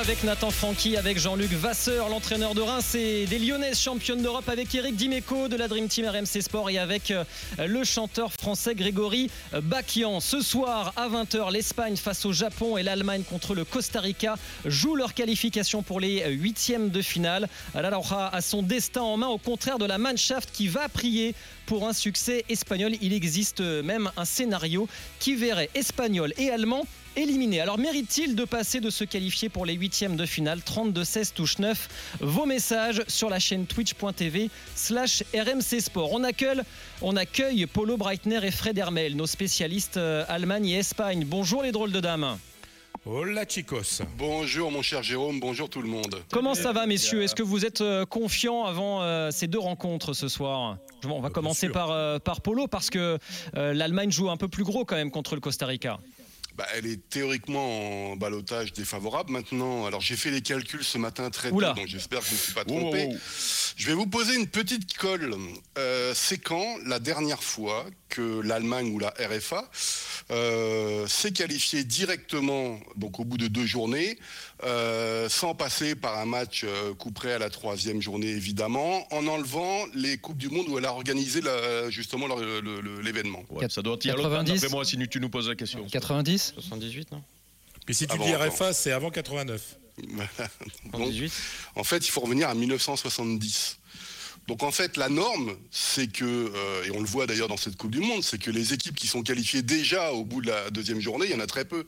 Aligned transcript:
avec 0.00 0.22
Nathan 0.24 0.50
Francky, 0.50 0.96
avec 0.96 1.18
Jean-Luc 1.18 1.50
Vasseur, 1.52 2.08
l'entraîneur 2.08 2.54
de 2.54 2.60
Reims 2.60 2.94
et 2.94 3.26
des 3.26 3.38
Lyonnais 3.38 3.74
championnes 3.74 4.22
d'Europe, 4.22 4.48
avec 4.48 4.74
Eric 4.74 4.94
Dimeco 4.94 5.48
de 5.48 5.56
la 5.56 5.68
Dream 5.68 5.88
Team 5.88 6.06
RMC 6.06 6.42
Sport 6.42 6.70
et 6.70 6.78
avec 6.78 7.10
euh, 7.10 7.24
le 7.66 7.82
chanteur 7.84 8.30
français 8.32 8.74
Grégory 8.74 9.30
Bakian. 9.62 10.20
Ce 10.20 10.40
soir 10.40 10.92
à 10.96 11.08
20h, 11.08 11.52
l'Espagne 11.52 11.96
face 11.96 12.24
au 12.24 12.32
Japon 12.32 12.76
et 12.76 12.82
l'Allemagne 12.82 13.22
contre 13.22 13.54
le 13.54 13.64
Costa 13.64 14.00
Rica 14.00 14.36
jouent 14.64 14.96
leur 14.96 15.14
qualification 15.14 15.82
pour 15.82 16.00
les 16.00 16.24
huitièmes 16.30 16.90
de 16.90 17.02
finale. 17.02 17.48
La 17.74 17.90
Laura 17.90 18.34
a 18.34 18.40
son 18.40 18.62
destin 18.62 19.02
en 19.02 19.16
main 19.16 19.28
au 19.28 19.38
contraire 19.38 19.78
de 19.78 19.86
la 19.86 19.98
Mannschaft 19.98 20.50
qui 20.52 20.68
va 20.68 20.88
prier 20.88 21.34
pour 21.66 21.88
un 21.88 21.92
succès 21.92 22.44
espagnol. 22.48 22.92
Il 23.00 23.12
existe 23.12 23.60
même 23.60 24.10
un 24.16 24.24
scénario 24.24 24.88
qui 25.18 25.34
verrait 25.34 25.70
espagnol 25.74 26.32
et 26.38 26.50
allemand 26.50 26.86
éliminé. 27.16 27.60
Alors 27.60 27.78
mérite-t-il 27.78 28.36
de 28.36 28.44
passer 28.44 28.80
de 28.80 28.90
se 28.90 29.04
qualifier 29.04 29.48
pour 29.48 29.66
les 29.66 29.74
huitièmes 29.74 30.16
de 30.16 30.26
finale? 30.26 30.60
32-16 30.60 31.32
touche 31.32 31.58
9 31.58 32.16
Vos 32.20 32.46
messages 32.46 33.02
sur 33.08 33.30
la 33.30 33.38
chaîne 33.38 33.66
twitch.tv 33.66 34.50
slash 34.74 35.24
RMC 35.34 35.80
Sport. 35.80 36.12
On 36.12 36.22
accueille, 36.22 36.60
on 37.02 37.16
accueille 37.16 37.66
Polo 37.66 37.96
Breitner 37.96 38.40
et 38.44 38.50
Fred 38.50 38.78
Hermel, 38.78 39.16
nos 39.16 39.26
spécialistes 39.26 39.96
euh, 39.96 40.24
Allemagne 40.28 40.68
et 40.68 40.78
Espagne. 40.78 41.24
Bonjour 41.26 41.62
les 41.62 41.72
drôles 41.72 41.92
de 41.92 42.00
dames. 42.00 42.38
Hola 43.04 43.44
chicos. 43.48 44.02
Bonjour 44.18 44.72
mon 44.72 44.82
cher 44.82 45.02
Jérôme, 45.02 45.38
bonjour 45.38 45.70
tout 45.70 45.80
le 45.80 45.88
monde. 45.88 46.16
Comment 46.32 46.54
ça 46.54 46.72
va 46.72 46.86
messieurs? 46.86 47.22
Est-ce 47.22 47.36
que 47.36 47.42
vous 47.42 47.64
êtes 47.64 47.80
euh, 47.80 48.04
confiants 48.04 48.64
avant 48.64 49.02
euh, 49.02 49.30
ces 49.30 49.46
deux 49.46 49.60
rencontres 49.60 50.12
ce 50.12 50.28
soir? 50.28 50.78
On 51.08 51.20
va 51.20 51.30
commencer 51.30 51.68
par, 51.68 52.20
par 52.20 52.40
Polo 52.40 52.66
parce 52.66 52.90
que 52.90 53.18
l'Allemagne 53.54 54.10
joue 54.10 54.28
un 54.28 54.36
peu 54.36 54.48
plus 54.48 54.64
gros 54.64 54.84
quand 54.84 54.96
même 54.96 55.12
contre 55.12 55.36
le 55.36 55.40
Costa 55.40 55.66
Rica. 55.66 56.00
Bah, 56.56 56.66
elle 56.74 56.86
est 56.86 57.08
théoriquement 57.10 58.12
en 58.12 58.16
balotage 58.16 58.72
défavorable. 58.72 59.30
Maintenant, 59.30 59.84
alors 59.84 60.00
j'ai 60.00 60.16
fait 60.16 60.30
les 60.30 60.40
calculs 60.40 60.84
ce 60.84 60.96
matin 60.96 61.28
très 61.28 61.50
tôt, 61.50 61.60
donc 61.60 61.86
j'espère 61.86 62.20
que 62.20 62.26
je 62.26 62.30
ne 62.30 62.36
me 62.36 62.40
suis 62.40 62.54
pas 62.54 62.64
trompé. 62.64 63.10
Je 63.76 63.86
vais 63.86 63.92
vous 63.92 64.06
poser 64.06 64.34
une 64.36 64.46
petite 64.46 64.96
colle. 64.96 65.34
Euh, 65.76 66.12
c'est 66.14 66.38
quand 66.38 66.78
la 66.86 66.98
dernière 66.98 67.42
fois 67.42 67.84
que 68.08 68.40
l'Allemagne 68.40 68.92
ou 68.92 68.98
la 68.98 69.10
RFA 69.10 69.68
euh, 70.30 71.06
s'est 71.06 71.32
qualifiée 71.32 71.84
directement, 71.84 72.80
donc 72.96 73.20
au 73.20 73.24
bout 73.24 73.38
de 73.38 73.48
deux 73.48 73.66
journées, 73.66 74.18
euh, 74.64 75.28
sans 75.28 75.54
passer 75.54 75.94
par 75.94 76.18
un 76.18 76.24
match 76.24 76.64
euh, 76.64 76.94
couperé 76.94 77.32
à 77.32 77.38
la 77.38 77.50
troisième 77.50 78.00
journée 78.00 78.28
évidemment, 78.28 79.06
en 79.12 79.26
enlevant 79.26 79.84
les 79.94 80.18
coupes 80.18 80.38
du 80.38 80.48
monde 80.48 80.68
où 80.68 80.78
elle 80.78 80.86
a 80.86 80.92
organisé 80.92 81.40
justement 81.88 82.26
l'événement. 83.02 83.44
ça 83.68 83.82
doit 83.82 83.94
être 83.94 84.06
90. 84.06 84.70
moi 84.70 84.84
si 84.84 84.96
tu 85.08 85.20
nous 85.20 85.28
poses 85.28 85.48
la 85.48 85.54
question. 85.54 85.86
90 85.86 86.54
78 86.54 87.12
non? 87.12 87.22
Et 87.88 87.92
si 87.92 88.06
tu 88.06 88.18
dis 88.18 88.34
RFA, 88.34 88.72
c'est 88.72 88.90
avant 88.90 89.10
89. 89.10 89.76
en 91.76 91.84
fait, 91.84 92.06
il 92.06 92.10
faut 92.10 92.20
revenir 92.20 92.48
à 92.48 92.54
1970. 92.54 93.78
Donc 94.46 94.62
en 94.62 94.70
fait, 94.70 94.96
la 94.96 95.08
norme, 95.08 95.56
c'est 95.70 96.10
que, 96.10 96.24
euh, 96.24 96.84
et 96.84 96.90
on 96.92 97.00
le 97.00 97.06
voit 97.06 97.26
d'ailleurs 97.26 97.48
dans 97.48 97.56
cette 97.56 97.76
Coupe 97.76 97.90
du 97.90 98.00
Monde, 98.00 98.22
c'est 98.22 98.38
que 98.38 98.50
les 98.50 98.72
équipes 98.72 98.94
qui 98.94 99.08
sont 99.08 99.22
qualifiées 99.22 99.62
déjà 99.62 100.12
au 100.12 100.24
bout 100.24 100.40
de 100.40 100.48
la 100.48 100.70
deuxième 100.70 101.00
journée, 101.00 101.26
il 101.26 101.32
y 101.32 101.34
en 101.34 101.40
a 101.40 101.46
très 101.46 101.64
peu. 101.64 101.86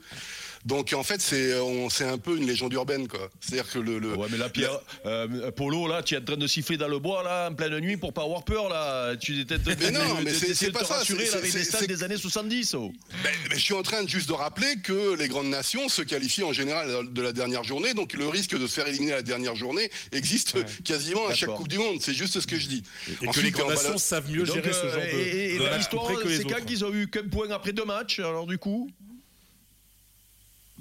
Donc 0.64 0.92
en 0.92 1.02
fait, 1.02 1.20
c'est 1.20 1.54
c'est 1.90 2.04
un 2.04 2.18
peu 2.18 2.36
une 2.36 2.46
légende 2.46 2.72
urbaine, 2.72 3.08
quoi. 3.08 3.30
C'est-à-dire 3.40 3.70
que 3.70 3.78
le, 3.78 3.98
Ouais, 4.16 4.26
mais 4.30 4.38
là, 4.38 4.48
Pierre, 4.48 4.78
euh, 5.06 5.50
Polo, 5.50 5.86
là, 5.86 6.02
tu 6.02 6.14
es 6.14 6.18
en 6.18 6.24
train 6.24 6.36
de 6.36 6.46
siffler 6.46 6.76
dans 6.76 6.88
le 6.88 6.98
bois, 6.98 7.22
là, 7.22 7.48
en 7.50 7.54
pleine 7.54 7.78
nuit, 7.80 7.96
pour 7.96 8.12
pas 8.12 8.22
avoir 8.22 8.44
peur, 8.44 8.68
là. 8.68 9.16
Tu 9.16 9.40
étais. 9.40 9.56
Mais 9.80 9.90
non, 9.90 10.00
mais 10.24 10.32
c'est 10.32 10.72
pas 10.72 10.84
ça. 10.84 10.98
Rassurer, 10.98 11.28
avec 11.30 11.52
les 11.52 11.64
stades 11.64 11.86
des 11.86 12.02
années 12.02 12.16
70. 12.16 12.74
Mais, 12.74 13.30
je 13.52 13.58
suis 13.58 13.74
en 13.74 13.82
train 13.82 14.06
juste 14.06 14.28
de 14.28 14.34
rappeler 14.34 14.76
que 14.82 15.14
les 15.14 15.28
grandes 15.28 15.48
nations 15.48 15.88
se 15.88 16.02
qualifient 16.02 16.44
en 16.44 16.52
général 16.52 17.12
de 17.12 17.22
la 17.22 17.32
dernière 17.32 17.64
journée, 17.64 17.94
donc 17.94 18.14
le 18.14 18.28
risque 18.28 18.58
de 18.58 18.66
se 18.66 18.74
faire 18.74 18.88
éliminer 18.88 19.12
la 19.12 19.22
dernière 19.22 19.56
journée 19.56 19.90
existe 20.12 20.56
quasiment 20.82 21.26
à 21.26 21.34
chaque 21.34 21.50
Coupe 21.50 21.68
du 21.68 21.78
Monde. 21.78 21.98
C'est 22.00 22.14
juste 22.14 22.40
ce 22.40 22.46
que 22.46 22.58
je 22.58 22.68
dis. 22.68 22.82
Et 23.22 23.26
que 23.26 23.40
les 23.40 23.50
grandes 23.50 23.70
nations 23.70 23.98
savent 23.98 24.30
mieux 24.30 24.44
gérer 24.44 24.72
ce 24.72 24.88
genre 24.88 25.02
de. 25.02 25.18
Et, 25.18 25.58
l'histoire, 25.76 26.10
c'est 26.26 26.44
quand 26.44 26.64
qu'ils 26.64 26.84
ont 26.84 26.92
eu 26.92 27.08
qu'un 27.08 27.28
point 27.28 27.50
après 27.50 27.72
deux 27.72 27.84
matchs, 27.84 28.18
alors 28.20 28.46
du 28.46 28.58
coup? 28.58 28.90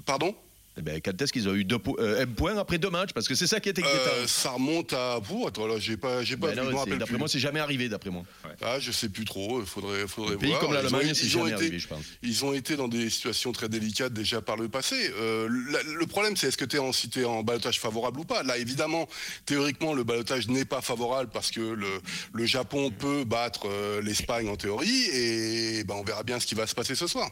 Pardon 0.08 0.32
eh 0.78 0.82
ben, 0.82 1.00
quand 1.04 1.20
est-ce 1.20 1.32
qu'ils 1.32 1.48
ont 1.48 1.54
eu 1.54 1.64
deux 1.64 1.78
euh, 1.98 2.22
un 2.22 2.26
point 2.26 2.56
après 2.56 2.78
deux 2.78 2.90
matchs? 2.90 3.12
Parce 3.12 3.26
que 3.26 3.34
c'est 3.34 3.46
ça 3.46 3.58
qui 3.58 3.68
est 3.68 3.78
inquiétant. 3.78 4.10
Euh, 4.14 4.26
ça 4.26 4.50
remonte 4.50 4.92
à 4.92 5.18
vous. 5.18 5.46
Attends, 5.46 5.66
là, 5.66 5.78
j'ai 5.78 5.96
pas, 5.96 6.22
j'ai 6.22 6.36
pas. 6.36 6.54
Ben 6.54 6.98
d'après 6.98 7.18
moi, 7.18 7.28
c'est 7.28 7.38
jamais 7.38 7.60
arrivé, 7.60 7.88
d'après 7.88 8.10
moi. 8.10 8.22
Ah, 8.62 8.78
je 8.78 8.92
sais 8.92 9.08
plus 9.08 9.24
trop. 9.24 9.60
Il 9.60 9.66
faudrait, 9.66 10.06
faudrait 10.06 10.34
un 10.34 10.38
pays 10.38 10.50
voir. 10.50 10.60
comme 10.60 10.72
l'Allemagne, 10.72 11.12
c'est 11.14 11.26
jamais 11.26 11.52
arrivé, 11.52 11.78
je 11.78 11.88
pense. 11.88 12.04
Ils 12.22 12.44
ont 12.44 12.52
été 12.52 12.76
dans 12.76 12.88
des 12.88 13.10
situations 13.10 13.52
très 13.52 13.68
délicates 13.68 14.12
déjà 14.12 14.40
par 14.40 14.56
le 14.56 14.68
passé. 14.68 14.94
Euh, 15.18 15.48
le 15.48 16.06
problème, 16.06 16.36
c'est 16.36 16.48
est-ce 16.48 16.56
que 16.56 16.64
tu 16.64 16.76
es 16.76 16.78
en, 16.78 16.92
si 16.92 17.10
en 17.24 17.42
balotage 17.42 17.80
favorable 17.80 18.20
ou 18.20 18.24
pas? 18.24 18.42
Là, 18.42 18.56
évidemment, 18.58 19.08
théoriquement, 19.46 19.94
le 19.94 20.04
balotage 20.04 20.48
n'est 20.48 20.64
pas 20.64 20.80
favorable 20.80 21.30
parce 21.32 21.50
que 21.50 21.60
le, 21.60 21.88
le 22.32 22.46
Japon 22.46 22.90
peut 22.90 23.24
battre 23.24 23.66
euh, 23.66 24.00
l'Espagne 24.00 24.48
en 24.48 24.56
théorie 24.56 25.06
et 25.12 25.84
ben, 25.84 25.94
on 25.94 26.04
verra 26.04 26.22
bien 26.22 26.38
ce 26.38 26.46
qui 26.46 26.54
va 26.54 26.66
se 26.66 26.74
passer 26.74 26.94
ce 26.94 27.06
soir. 27.06 27.30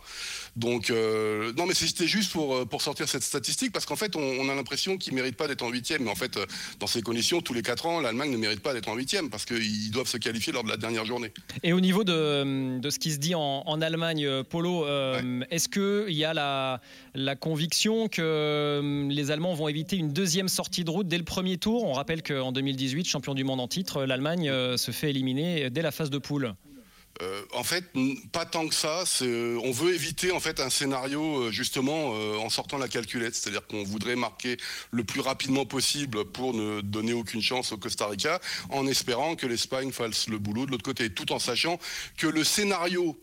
Donc, 0.57 0.91
euh, 0.91 1.53
non, 1.57 1.67
mais 1.67 1.75
c'était 1.75 2.09
juste 2.09 2.33
pour, 2.33 2.67
pour 2.69 2.83
sortir 2.83 3.09
cette 3.09 3.23
statistique 3.37 3.73
parce 3.73 3.85
qu'en 3.85 3.97
fait, 3.97 4.17
on, 4.17 4.49
a 4.49 4.55
l'impression 4.55 4.97
qu'ils 4.97 5.13
ne 5.13 5.19
méritent 5.21 5.37
pas 5.37 5.47
d'être 5.47 5.63
en 5.63 5.71
huitième. 5.71 6.05
Mais 6.05 6.11
en 6.11 6.15
fait, 6.15 6.37
euh, 6.37 6.47
dans 6.81 6.87
ces 6.87 7.03
conditions, 7.03 7.41
tous 7.43 7.53
les 7.53 7.63
quatre 7.63 7.87
ans, 7.87 8.01
l'Allemagne 8.01 8.31
ne 8.31 8.37
mérite 8.37 8.61
pas 8.61 8.73
d'être 8.73 8.89
en 8.89 8.95
huitième 8.95 9.29
parce 9.29 9.45
qu'ils 9.45 9.91
doivent 9.91 10.09
se 10.09 10.17
qualifier 10.17 10.53
lors 10.53 10.65
de 10.65 10.71
la 10.71 10.77
dernière 10.77 11.05
journée. 11.05 11.33
Et 11.63 11.73
au 11.73 11.81
niveau 11.81 12.03
de, 12.03 12.81
ce 12.89 12.99
qui 12.99 13.13
se 13.13 13.19
dit 13.19 13.35
en, 13.35 13.81
Allemagne, 13.83 14.25
euh, 14.25 14.43
Polo, 14.43 14.87
euh, 14.87 15.43
est-ce 15.51 15.69
qu'il 15.69 16.17
y 16.17 16.25
a 16.25 16.33
la, 16.33 16.81
la 17.15 17.37
conviction 17.37 18.09
que 18.09 19.07
les 19.11 19.31
Allemands 19.31 19.55
vont 19.55 19.69
éviter 19.69 19.97
une 19.97 20.13
deuxième 20.13 20.49
sortie 20.49 20.85
de 20.85 20.91
route 20.91 21.07
dès 21.07 21.19
le 21.19 21.25
premier 21.25 21.59
tour? 21.59 21.85
On 21.85 21.93
rappelle 21.93 22.23
qu'en 22.23 22.53
2018, 22.53 23.07
champion 23.07 23.35
du 23.35 23.45
monde 23.45 23.61
en 23.61 23.69
titre, 23.69 24.05
l'Allemagne 24.05 24.51
se 24.77 24.91
fait 24.91 25.11
éliminer 25.11 25.69
dès 25.71 25.83
la 25.83 25.91
phase 25.91 26.11
de 26.11 26.19
poule. 26.19 26.55
Euh, 27.23 27.43
en 27.55 27.65
fait, 27.65 27.85
pas 28.33 28.45
tant 28.45 28.69
que 28.69 28.75
ça. 28.75 29.05
Euh, 29.23 29.59
on 29.65 29.71
veut 29.71 29.95
éviter 29.95 30.33
en 30.33 30.41
fait 30.41 30.61
un 30.61 30.71
scénario 30.71 31.45
euh, 31.45 31.51
justement 31.51 32.11
en 32.11 32.51
sortant 32.51 32.79
la 32.79 32.89
calculette, 32.89 33.35
c'est-à-dire 33.35 33.67
qu'on 33.67 33.85
voudrait 33.85 34.17
marquer 34.17 34.57
le 34.91 35.05
plus 35.05 35.21
rapidement 35.21 35.65
possible 35.65 36.25
pour 36.25 36.55
ne 36.55 36.81
donner 36.81 37.13
aucune 37.13 37.43
chance 37.43 37.73
au 37.73 37.79
Costa 37.79 38.07
Rica, 38.07 38.41
en 38.71 38.87
espérant 38.87 39.37
que 39.37 39.47
l'Espagne 39.47 39.93
fasse 39.93 40.29
le 40.29 40.39
boulot 40.39 40.67
de 40.67 40.73
l'autre 40.73 40.83
côté, 40.83 41.11
tout 41.11 41.33
en 41.33 41.39
sachant 41.39 41.79
que 42.17 42.27
le 42.27 42.45
scénario 42.45 43.19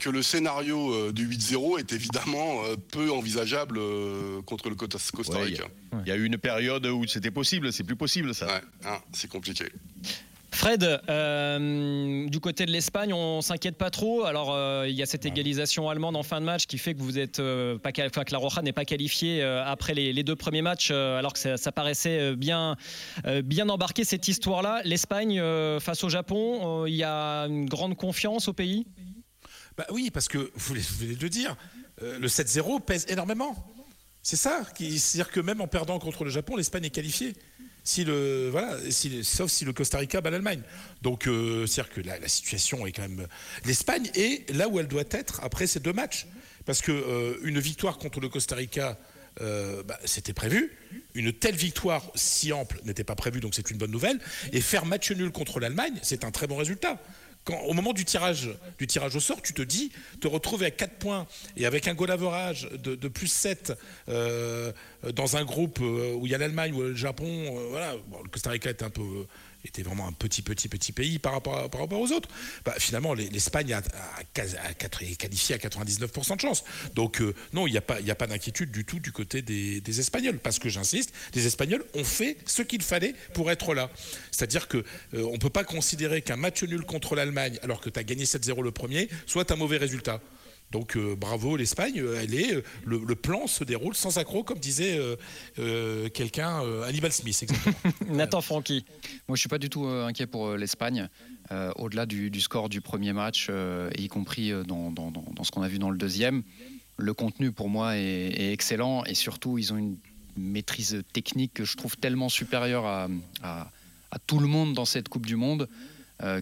que 0.00 0.10
le 0.10 0.22
scénario 0.22 1.10
du 1.12 1.26
8-0 1.26 1.78
est 1.78 1.94
évidemment 1.94 2.60
peu 2.90 3.10
envisageable 3.10 3.80
contre 4.44 4.68
le 4.68 4.74
Costa 4.74 4.98
Rica. 5.38 5.64
Il 6.04 6.08
y, 6.08 6.12
a 6.12 6.16
eu 6.16 6.24
une 6.24 6.36
période 6.36 6.84
où 6.84 7.06
c'était 7.06 7.30
possible, 7.30 7.72
c'est 7.72 7.82
plus 7.82 7.96
possible 7.96 8.34
ça. 8.34 8.60
Hein, 8.84 8.98
c'est 9.14 9.30
compliqué. 9.30 9.64
Fred, 10.54 11.00
euh, 11.08 12.28
du 12.28 12.38
côté 12.38 12.66
de 12.66 12.70
l'Espagne, 12.70 13.14
on 13.14 13.40
s'inquiète 13.40 13.76
pas 13.76 13.90
trop. 13.90 14.24
Alors, 14.24 14.52
euh, 14.52 14.86
il 14.86 14.94
y 14.94 15.02
a 15.02 15.06
cette 15.06 15.24
égalisation 15.24 15.88
allemande 15.88 16.14
en 16.14 16.22
fin 16.22 16.40
de 16.40 16.44
match 16.44 16.66
qui 16.66 16.76
fait 16.76 16.94
que 16.94 17.00
vous 17.00 17.18
êtes 17.18 17.40
euh, 17.40 17.78
pas 17.78 17.90
que 17.90 18.32
la 18.32 18.38
Roja 18.38 18.60
n'est 18.60 18.72
pas 18.72 18.84
qualifiée 18.84 19.42
après 19.42 19.94
les, 19.94 20.22
deux 20.22 20.36
premiers 20.36 20.60
matchs, 20.62 20.90
alors 20.90 21.32
que 21.32 21.56
ça, 21.56 21.72
paraissait 21.72 22.36
bien, 22.36 22.76
bien 23.44 23.68
embarqué 23.68 24.04
cette 24.04 24.28
histoire-là. 24.28 24.82
L'Espagne 24.84 25.42
face 25.80 26.04
au 26.04 26.08
Japon, 26.10 26.86
il 26.86 26.94
y 26.94 27.02
a 27.02 27.44
une 27.44 27.66
grande 27.66 27.96
confiance 27.96 28.46
au 28.46 28.52
pays? 28.52 28.86
Bah 29.76 29.86
oui, 29.90 30.10
parce 30.12 30.28
que 30.28 30.50
vous 30.54 30.74
venez 30.74 31.16
de 31.16 31.22
le 31.22 31.30
dire, 31.30 31.56
le 32.00 32.28
7-0 32.28 32.82
pèse 32.82 33.06
énormément. 33.08 33.56
C'est 34.22 34.36
ça, 34.36 34.62
c'est-à-dire 34.78 35.30
que 35.30 35.40
même 35.40 35.60
en 35.60 35.66
perdant 35.66 35.98
contre 35.98 36.24
le 36.24 36.30
Japon, 36.30 36.56
l'Espagne 36.56 36.84
est 36.84 36.90
qualifiée 36.90 37.34
sauf 37.84 39.50
si 39.50 39.64
le 39.64 39.72
Costa 39.72 39.98
Rica 39.98 40.20
bat 40.20 40.30
l'Allemagne. 40.30 40.62
Donc 41.02 41.26
euh, 41.26 41.66
c'est-à-dire 41.66 41.92
que 41.92 42.00
la, 42.00 42.28
situation 42.28 42.86
est 42.86 42.92
quand 42.92 43.02
même 43.02 43.26
l'Espagne 43.64 44.10
est 44.14 44.50
là 44.54 44.68
où 44.68 44.78
elle 44.78 44.88
doit 44.88 45.02
être 45.10 45.40
après 45.42 45.66
ces 45.66 45.80
deux 45.80 45.92
matchs, 45.92 46.26
parce 46.64 46.80
que 46.80 46.92
euh, 46.92 47.34
une 47.42 47.58
victoire 47.58 47.98
contre 47.98 48.20
le 48.20 48.28
Costa 48.28 48.54
Rica 48.54 48.98
euh, 49.40 49.82
bah, 49.82 49.98
c'était 50.04 50.34
prévu. 50.34 50.72
Une 51.14 51.32
telle 51.32 51.56
victoire 51.56 52.10
si 52.14 52.52
ample 52.52 52.80
n'était 52.84 53.04
pas 53.04 53.14
prévue, 53.14 53.40
donc 53.40 53.54
c'est 53.54 53.70
une 53.70 53.78
bonne 53.78 53.90
nouvelle. 53.90 54.18
Et 54.52 54.60
faire 54.60 54.84
match 54.84 55.10
nul 55.10 55.30
contre 55.30 55.58
l'Allemagne, 55.58 55.94
c'est 56.02 56.24
un 56.24 56.30
très 56.30 56.46
bon 56.46 56.56
résultat 56.56 57.00
au 57.50 57.72
moment 57.72 57.92
du 57.92 58.04
tirage, 58.04 58.50
du 58.78 58.86
tirage 58.86 59.16
au 59.16 59.20
sort, 59.20 59.42
tu 59.42 59.52
te 59.52 59.62
dis, 59.62 59.90
te 60.20 60.28
retrouver 60.28 60.66
à 60.66 60.70
4 60.70 60.94
points 60.94 61.26
et 61.56 61.66
avec 61.66 61.88
un 61.88 61.94
goal 61.94 62.10
average 62.10 62.68
de, 62.72 63.08
plus 63.08 63.26
7 63.26 63.72
euh, 64.08 64.72
dans 65.14 65.36
un 65.36 65.44
groupe 65.44 65.80
euh, 65.80 66.14
où 66.14 66.26
il 66.26 66.32
y 66.32 66.34
a 66.34 66.38
l'Allemagne 66.38 66.72
ou 66.72 66.82
le 66.82 66.94
Japon, 66.94 67.26
euh, 67.26 67.66
voilà, 67.70 67.94
le 68.22 68.28
Costa 68.28 68.50
Rica 68.50 68.70
est 68.70 68.82
un 68.82 68.90
peu 68.90 69.26
était 69.64 69.82
vraiment 69.82 70.06
un 70.06 70.12
petit, 70.12 70.42
petit, 70.42 70.68
petit 70.68 70.92
pays 70.92 71.18
par 71.18 71.32
rapport, 71.32 71.68
par 71.70 71.80
rapport 71.80 72.00
aux 72.00 72.12
autres. 72.12 72.28
Bah, 72.64 72.74
finalement, 72.78 73.14
l'Espagne 73.14 73.72
a, 73.72 73.82
est 74.36 75.16
qualifiée 75.16 75.54
à 75.54 75.58
99% 75.58 76.36
de 76.36 76.40
chance. 76.40 76.64
Donc, 76.94 77.20
euh, 77.20 77.34
non, 77.52 77.66
il 77.66 77.72
n'y 77.72 77.78
a 77.78 77.82
pas, 77.82 77.96
pas 78.14 78.26
d'inquiétude 78.26 78.70
du 78.70 78.84
tout 78.84 78.98
du 78.98 79.12
côté 79.12 79.42
des, 79.42 80.00
Espagnols. 80.00 80.38
Parce 80.38 80.58
que 80.58 80.68
j'insiste, 80.68 81.12
les 81.34 81.46
Espagnols 81.46 81.84
ont 81.94 82.04
fait 82.04 82.38
ce 82.46 82.62
qu'il 82.62 82.82
fallait 82.82 83.14
pour 83.34 83.50
être 83.50 83.74
là. 83.74 83.90
C'est-à-dire 84.30 84.68
qu'on 84.68 84.82
euh, 85.14 85.32
ne 85.32 85.38
peut 85.38 85.50
pas 85.50 85.64
considérer 85.64 86.22
qu'un 86.22 86.36
match 86.36 86.62
nul 86.62 86.82
contre 86.84 87.14
l'Allemagne, 87.14 87.58
alors 87.62 87.80
que 87.80 87.90
tu 87.90 87.98
as 87.98 88.04
gagné 88.04 88.24
7-0 88.24 88.62
le 88.62 88.70
premier, 88.70 89.08
soit 89.26 89.50
un 89.50 89.56
mauvais 89.56 89.76
résultat. 89.76 90.20
Donc 90.72 90.98
bravo 90.98 91.56
l'Espagne, 91.56 92.02
elle 92.16 92.34
est 92.34 92.62
le, 92.84 93.14
plan 93.14 93.46
se 93.46 93.62
déroule 93.62 93.94
sans 93.94 94.18
accroc 94.18 94.44
comme 94.44 94.58
disait 94.58 94.98
quelqu'un 96.14 96.60
Hannibal 96.84 97.12
Smith 97.12 97.38
exactement. 97.42 97.74
Nathan 98.08 98.40
Francky. 98.40 98.84
Moi 99.28 99.36
je 99.36 99.40
suis 99.40 99.48
pas 99.48 99.58
du 99.58 99.70
tout 99.70 99.84
inquiet 99.84 100.26
pour 100.26 100.52
l'Espagne. 100.56 101.08
Au-delà 101.76 102.06
du, 102.06 102.40
score 102.40 102.68
du 102.68 102.80
premier 102.80 103.12
match, 103.12 103.50
y 103.96 104.08
compris 104.08 104.52
dans, 104.66 104.92
ce 105.44 105.50
qu'on 105.50 105.62
a 105.62 105.68
vu 105.68 105.78
dans 105.78 105.90
le 105.90 105.98
deuxième, 105.98 106.42
le 106.96 107.14
contenu 107.14 107.52
pour 107.52 107.68
moi 107.68 107.96
est, 107.96 108.52
excellent 108.52 109.04
et 109.04 109.14
surtout 109.14 109.58
ils 109.58 109.72
ont 109.72 109.76
une 109.78 109.96
maîtrise 110.36 111.02
technique 111.12 111.54
que 111.54 111.64
je 111.64 111.76
trouve 111.76 111.96
tellement 111.96 112.28
supérieure 112.28 112.86
à, 112.86 113.70
tout 114.26 114.38
le 114.38 114.46
monde 114.46 114.74
dans 114.74 114.84
cette 114.84 115.08
Coupe 115.08 115.24
du 115.24 115.36
Monde 115.36 115.62
euh, 115.62 115.66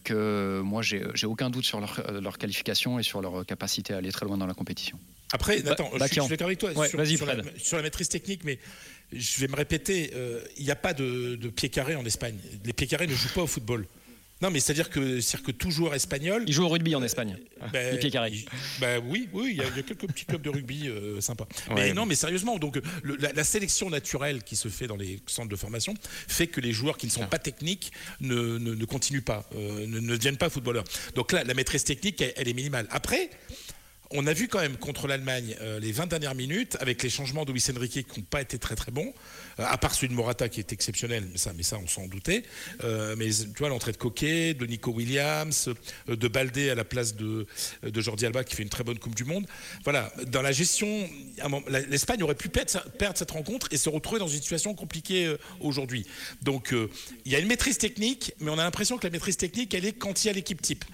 que 0.04 0.60
moi 0.60 0.82
j'ai 0.82 1.26
aucun 1.26 1.50
doute 1.50 1.64
sur 1.64 1.80
leur, 1.80 2.20
leur, 2.20 2.38
qualification 2.38 2.98
et 2.98 3.02
sur 3.02 3.22
leur 3.22 3.46
capacité 3.46 3.94
à 3.94 3.98
aller 3.98 4.12
très 4.12 4.26
loin 4.26 4.36
dans 4.36 4.46
la 4.46 4.54
compétition. 4.54 4.98
Après, 5.32 5.66
attends, 5.68 5.90
je, 5.94 6.06
suis 6.06 6.28
d'accord 6.28 6.46
avec 6.46 6.58
toi 6.58 6.72
sur, 6.74 7.06
sur, 7.06 7.76
la, 7.76 7.82
maîtrise 7.82 8.08
technique, 8.08 8.42
mais 8.44 8.58
je 9.12 9.40
vais 9.40 9.48
me 9.48 9.56
répéter, 9.56 10.10
euh, 10.14 10.40
il 10.56 10.64
n'y 10.64 10.70
a 10.70 10.76
pas 10.76 10.92
de, 10.92 11.36
de 11.36 11.48
pied 11.48 11.68
carré 11.68 11.94
en 11.94 12.04
Espagne. 12.04 12.36
Les 12.64 12.72
pieds 12.72 12.86
carrés 12.86 13.06
ne 13.06 13.14
jouent 13.14 13.32
pas 13.34 13.42
au 13.42 13.46
football. 13.46 13.86
Non, 14.40 14.50
mais 14.50 14.60
c'est-à-dire 14.60 14.88
que, 14.88 15.20
que 15.42 15.50
tout 15.52 15.70
joueur 15.70 15.94
espagnol. 15.94 16.44
Il 16.46 16.52
joue 16.52 16.64
au 16.64 16.68
rugby 16.68 16.94
en 16.94 17.02
Espagne. 17.02 17.36
Ben, 17.72 17.92
les 17.92 17.98
pieds 17.98 18.10
carrés. 18.10 18.44
Ben, 18.80 19.02
oui, 19.06 19.28
oui, 19.32 19.50
il 19.52 19.56
y, 19.56 19.60
a 19.60 19.82
quelques 19.82 20.06
petits 20.06 20.24
clubs 20.24 20.42
de 20.42 20.50
rugby 20.50 20.88
euh, 20.88 21.20
sympas. 21.20 21.46
Mais 21.74 21.92
non, 21.92 22.06
mais 22.06 22.14
sérieusement, 22.14 22.58
donc 22.58 22.80
la, 23.04 23.44
sélection 23.44 23.90
naturelle 23.90 24.42
qui 24.42 24.56
se 24.56 24.68
fait 24.68 24.86
dans 24.86 24.96
les 24.96 25.20
centres 25.26 25.48
de 25.48 25.56
formation 25.56 25.94
fait 26.28 26.46
que 26.46 26.60
les 26.60 26.72
joueurs 26.72 26.96
qui 26.96 27.06
ne 27.06 27.10
sont 27.10 27.26
pas 27.26 27.38
techniques 27.38 27.92
ne, 28.20 28.58
ne, 28.58 28.84
continuent 28.84 29.22
pas, 29.22 29.48
euh, 29.54 29.86
ne, 29.86 29.98
ne, 29.98 30.16
deviennent 30.16 30.36
pas 30.36 30.50
footballeurs. 30.50 30.84
Donc 31.14 31.32
là, 31.32 31.44
la 31.44 31.54
maîtrise 31.54 31.84
technique, 31.84 32.22
elle 32.22 32.48
est 32.48 32.54
minimale. 32.54 32.86
Après, 32.90 33.30
on 34.12 34.26
a 34.26 34.32
vu 34.32 34.48
quand 34.48 34.58
même 34.58 34.76
contre 34.76 35.06
l'Allemagne 35.06 35.56
euh, 35.60 35.78
les 35.78 35.92
20 35.92 36.06
dernières 36.06 36.34
minutes, 36.34 36.76
avec 36.80 37.02
les 37.02 37.10
changements 37.10 37.44
de 37.44 37.52
Luis 37.52 37.64
Enrique 37.74 38.06
qui 38.08 38.20
n'ont 38.20 38.26
pas 38.28 38.40
été 38.40 38.58
très 38.58 38.74
très 38.74 38.90
bons, 38.90 39.14
euh, 39.60 39.64
à 39.66 39.78
part 39.78 39.94
celui 39.94 40.08
de 40.08 40.14
Morata 40.14 40.48
qui 40.48 40.58
est 40.58 40.72
exceptionnel, 40.72 41.28
mais 41.30 41.38
ça, 41.38 41.52
mais 41.56 41.62
ça 41.62 41.78
on 41.78 41.86
s'en 41.86 42.08
doutait. 42.08 42.42
Euh, 42.82 43.14
mais 43.16 43.30
tu 43.30 43.58
vois, 43.58 43.68
l'entrée 43.68 43.92
de 43.92 43.96
Coquet, 43.96 44.54
de 44.54 44.66
Nico 44.66 44.90
Williams, 44.90 45.68
de 46.08 46.28
Baldé 46.28 46.70
à 46.70 46.74
la 46.74 46.84
place 46.84 47.14
de, 47.14 47.46
de 47.82 48.00
Jordi 48.00 48.26
Alba 48.26 48.42
qui 48.42 48.56
fait 48.56 48.64
une 48.64 48.68
très 48.68 48.82
bonne 48.82 48.98
Coupe 48.98 49.14
du 49.14 49.24
Monde. 49.24 49.46
Voilà, 49.84 50.12
dans 50.26 50.42
la 50.42 50.52
gestion, 50.52 51.08
l'Espagne 51.88 52.22
aurait 52.22 52.34
pu 52.34 52.48
perdre, 52.48 52.70
cette 53.14 53.30
rencontre 53.30 53.68
et 53.70 53.76
se 53.76 53.88
retrouver 53.88 54.18
dans 54.18 54.28
une 54.28 54.40
situation 54.40 54.74
compliquée 54.74 55.34
aujourd'hui. 55.60 56.06
Donc 56.42 56.74
il 57.24 57.32
y 57.32 57.36
a 57.36 57.38
une 57.38 57.46
maîtrise 57.46 57.78
technique, 57.78 58.34
mais 58.40 58.50
on 58.50 58.58
a 58.58 58.64
l'impression 58.64 58.98
que 58.98 59.06
la 59.06 59.10
maîtrise 59.10 59.36
technique, 59.36 59.72
elle 59.74 59.84
est 59.84 59.92
quand 59.92 60.24
il 60.24 60.26
y 60.26 60.30
a 60.30 60.32
l'équipe 60.32 60.60
type. 60.60 60.84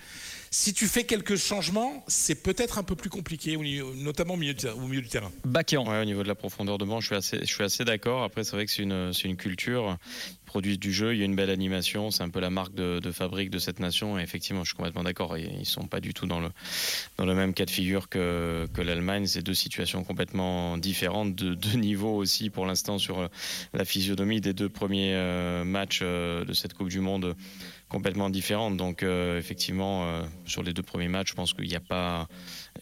Si 0.51 0.73
tu 0.73 0.87
fais 0.87 1.05
quelques 1.05 1.37
changements, 1.37 2.05
c'est 2.07 2.43
peut-être 2.43 2.79
un 2.79 2.83
peu 2.83 2.95
plus 2.95 3.11
compliqué, 3.11 3.57
notamment 3.97 4.35
au 4.35 4.37
milieu, 4.37 4.55
du 4.55 5.09
terrain. 5.09 5.33
Bakian. 5.45 5.87
Ouais, 5.87 6.01
au 6.01 6.05
niveau 6.05 6.23
de 6.23 6.29
la 6.29 6.35
profondeur 6.35 6.79
de 6.79 6.85
banc, 6.85 7.01
je 7.01 7.07
suis 7.07 7.17
assez, 7.17 7.39
je 7.41 7.53
suis 7.53 7.65
assez 7.65 7.85
d'accord. 7.85 8.23
Après, 8.23 8.45
c'est 8.45 8.53
vrai 8.53 8.67
que 8.67 8.73
c'est 8.73 8.83
une, 8.83 9.13
une 9.25 9.37
culture 9.37 9.99
produisent 10.57 10.79
du 10.79 10.91
jeu, 10.91 11.13
il 11.13 11.19
y 11.19 11.23
a 11.23 11.27
une 11.27 11.37
belle 11.37 11.51
animation, 11.51 12.11
c'est 12.11 12.23
un 12.23 12.31
peu 12.31 12.41
la 12.41 12.49
marque 12.49 12.75
de, 12.75 13.11
fabrique 13.11 13.51
de 13.51 13.59
cette 13.59 13.79
nation. 13.79 14.19
Et 14.19 14.23
effectivement, 14.23 14.65
je 14.65 14.69
suis 14.69 14.75
complètement 14.75 15.03
d'accord. 15.03 15.37
Ils 15.37 15.59
ne 15.59 15.65
sont 15.65 15.87
pas 15.87 16.01
du 16.01 16.15
tout 16.15 16.25
dans 16.25 16.41
le, 16.41 16.49
dans 17.19 17.27
le 17.27 17.35
même 17.35 17.53
cas 17.53 17.67
de 17.67 17.71
figure 17.71 18.09
que, 18.09 18.67
que 18.73 18.81
l'Allemagne. 18.81 19.27
C'est 19.27 19.43
deux 19.43 19.53
situations 19.53 20.03
complètement 20.03 20.79
différentes, 20.79 21.35
de 21.35 21.53
deux 21.67 21.77
niveaux 21.77 22.17
aussi 22.17 22.49
pour 22.49 22.65
l'instant 22.65 22.97
sur 22.97 23.29
la 23.75 23.85
physionomie 23.85 24.41
des 24.41 24.55
deux 24.55 24.71
premiers 24.71 25.13
euh, 25.15 25.63
matchs 25.65 26.01
euh, 26.03 26.47
de 26.47 26.55
cette 26.55 26.73
Coupe 26.73 26.89
du 26.89 27.01
Monde 27.01 27.37
complètement 27.89 28.31
différentes. 28.31 28.77
Donc 28.77 29.03
euh, 29.03 29.39
effectivement, 29.39 30.07
euh, 30.07 30.23
sur 30.45 30.63
les 30.63 30.73
deux 30.73 30.83
premiers 30.83 31.09
matchs, 31.09 31.31
je 31.31 31.35
pense 31.35 31.55
qu'il 31.55 31.69
n'y 31.69 31.77
a 31.77 31.81
pas, 31.81 32.29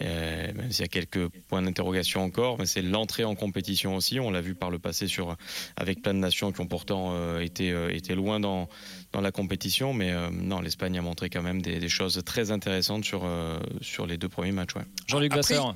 euh, 0.03 0.53
y 0.79 0.83
a 0.83 0.89
quelques 0.89 1.29
points 1.49 1.63
d'interrogation 1.63 2.23
encore, 2.23 2.59
mais 2.59 2.67
c'est 2.67 2.83
l'entrée 2.83 3.25
en 3.25 3.35
compétition 3.35 3.97
aussi. 3.97 4.19
On 4.19 4.31
l'a 4.31 4.41
vu 4.41 4.55
par 4.55 4.71
le 4.71 4.79
passé 4.79 5.07
sur, 5.07 5.37
avec 5.77 6.03
plein 6.03 6.15
de 6.15 6.19
nations 6.19 6.53
qui 6.53 6.61
ont 6.61 6.67
pourtant 6.67 7.39
été, 7.39 7.64
été 7.69 8.15
loin 8.15 8.41
dans, 8.41 8.69
dans 9.13 9.21
la 9.21 9.33
compétition. 9.33 9.93
Mais 9.93 10.13
non, 10.31 10.61
l'Espagne 10.61 10.99
a 10.99 11.03
montré 11.03 11.31
quand 11.31 11.43
même 11.43 11.63
des, 11.63 11.89
choses 11.89 12.21
très 12.25 12.51
intéressantes 12.51 13.05
sur, 13.05 13.29
sur 13.81 14.07
les 14.07 14.17
deux 14.17 14.29
premiers 14.29 14.53
matchs. 14.53 14.75
Ouais. 14.75 14.85
Jean-Luc 15.07 15.35
Vasseur. 15.35 15.75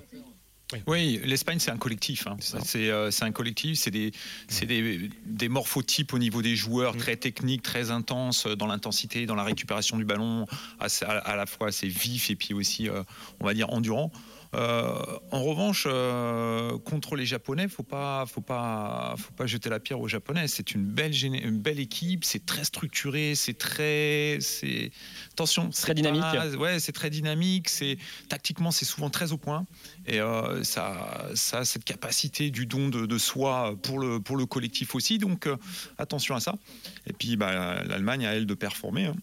Oui, 0.87 1.19
l'Espagne, 1.25 1.58
c'est 1.58 1.70
un 1.70 1.79
collectif. 1.79 2.26
Hein. 2.26 2.37
Euh, 2.76 3.11
c'est 3.11 3.25
un 3.25 3.32
collectif, 3.32 3.79
c'est 3.79 3.90
des, 3.90 4.12
des, 4.67 5.11
des, 5.25 5.49
morphotypes 5.49 6.12
au 6.12 6.19
niveau 6.19 6.43
des 6.43 6.56
joueurs, 6.56 6.94
mm. 6.94 6.99
très 6.99 7.17
techniques, 7.17 7.62
très 7.62 7.90
intenses 7.90 8.46
euh, 8.46 8.55
dans 8.55 8.67
l'intensité, 8.67 9.25
dans 9.25 9.35
la 9.35 9.44
récupération 9.44 9.96
du 9.96 10.05
ballon, 10.05 10.44
à, 10.79 10.88
à, 11.06 11.37
la 11.37 11.46
fois 11.46 11.69
assez 11.69 11.88
vif 11.88 12.31
et 12.31 12.37
puis 12.37 12.52
aussi, 12.52 12.88
euh, 12.88 13.02
on 13.40 13.46
va 13.46 13.55
dire, 13.55 13.70
endurant. 13.73 14.12
Euh, 14.55 15.19
en 15.31 15.43
revanche, 15.43 15.87
euh, 15.87 16.79
contre 16.79 17.17
les 17.17 17.27
Japonais, 17.27 17.69
faut 17.69 17.83
pas, 17.83 18.25
faut 18.27 18.41
pas, 18.41 19.15
faut 19.19 19.33
pas 19.33 19.47
jeter 19.47 19.69
la 19.69 19.79
pierre 19.81 20.00
aux 20.00 20.09
Japonais. 20.09 20.49
C'est 20.49 20.73
une 20.73 20.85
belle, 20.85 21.12
une 21.25 21.59
belle 21.59 21.81
équipe, 21.81 22.25
c'est 22.25 22.47
très 22.47 22.65
structuré, 22.65 23.35
c'est 23.35 23.59
très, 23.59 24.39
c'est 24.41 24.91
attention, 25.33 25.71
très 25.71 25.95
dynamique. 25.95 26.25
ouais, 26.59 26.81
c'est 26.81 26.93
très 26.93 27.11
dynamique. 27.11 27.69
C'est 27.69 27.99
tactiquement, 28.29 28.71
c'est 28.71 28.85
souvent 28.85 29.11
très 29.11 29.33
au 29.33 29.39
point 29.39 29.67
et 30.06 30.21
euh, 30.21 30.62
ça, 30.65 31.29
ça 31.35 31.59
a 31.59 31.65
cette 31.65 31.85
capacité 31.85 32.50
du 32.50 32.67
don 32.67 32.89
de, 32.89 33.19
soi 33.19 33.75
pour 33.83 33.99
le 33.99 34.21
pour 34.21 34.37
le 34.37 34.47
collectif 34.47 34.95
aussi. 34.95 35.19
Donc 35.19 35.49
attention 35.99 36.35
à 36.35 36.41
ça. 36.41 36.55
Et 37.06 37.12
puis, 37.12 37.37
bah, 37.37 37.83
l'Allemagne 37.85 38.27
a 38.27 38.35
elle 38.35 38.47
de 38.47 38.55
performer. 38.55 39.06
Hein. 39.06 39.17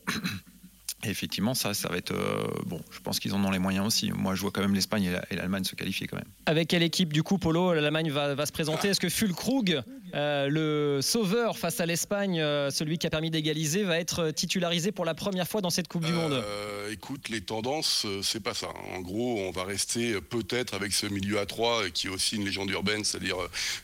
Effectivement, 1.07 1.53
ça, 1.53 1.73
ça 1.73 1.89
va 1.89 1.97
être. 1.97 2.11
Euh, 2.11 2.47
bon, 2.65 2.81
je 2.91 2.99
pense 2.99 3.19
qu'ils 3.19 3.33
en 3.33 3.43
ont 3.43 3.51
les 3.51 3.59
moyens 3.59 3.85
aussi. 3.85 4.11
Moi, 4.11 4.35
je 4.35 4.41
vois 4.41 4.51
quand 4.51 4.61
même 4.61 4.73
l'Espagne 4.73 5.11
et 5.29 5.35
l'Allemagne 5.35 5.63
se 5.63 5.75
qualifier 5.75 6.07
quand 6.07 6.17
même. 6.17 6.27
Avec 6.45 6.69
quelle 6.69 6.83
équipe, 6.83 7.13
du 7.13 7.23
coup, 7.23 7.37
Polo, 7.37 7.73
l'Allemagne 7.73 8.11
va, 8.11 8.35
va, 8.35 8.45
se 8.45 8.51
présenter? 8.51 8.89
Est-ce 8.89 8.99
que 8.99 9.09
Fulkrug, 9.09 9.81
euh, 10.15 10.47
le 10.49 11.01
sauveur 11.01 11.57
face 11.57 11.79
à 11.79 11.85
l'Espagne, 11.85 12.39
euh, 12.39 12.69
celui 12.71 12.97
qui 12.97 13.07
a 13.07 13.09
permis 13.09 13.29
d'égaliser, 13.29 13.83
va 13.83 13.99
être 13.99 14.31
titularisé 14.31 14.91
pour 14.91 15.05
la 15.05 15.13
première 15.13 15.47
fois 15.47 15.61
dans 15.61 15.69
cette 15.69 15.87
Coupe 15.87 16.05
du 16.05 16.13
Monde 16.13 16.43
Écoute, 16.91 17.29
les 17.29 17.41
tendances, 17.41 18.05
c'est 18.21 18.41
pas 18.41 18.53
ça. 18.53 18.69
En 18.95 19.01
gros, 19.01 19.39
on 19.39 19.51
va 19.51 19.63
rester 19.63 20.21
peut-être 20.21 20.73
avec 20.73 20.93
ce 20.93 21.07
milieu 21.07 21.39
à 21.39 21.45
3 21.45 21.89
qui 21.89 22.07
est 22.07 22.09
aussi 22.09 22.35
une 22.35 22.45
légende 22.45 22.69
urbaine, 22.69 23.03
c'est-à-dire 23.03 23.37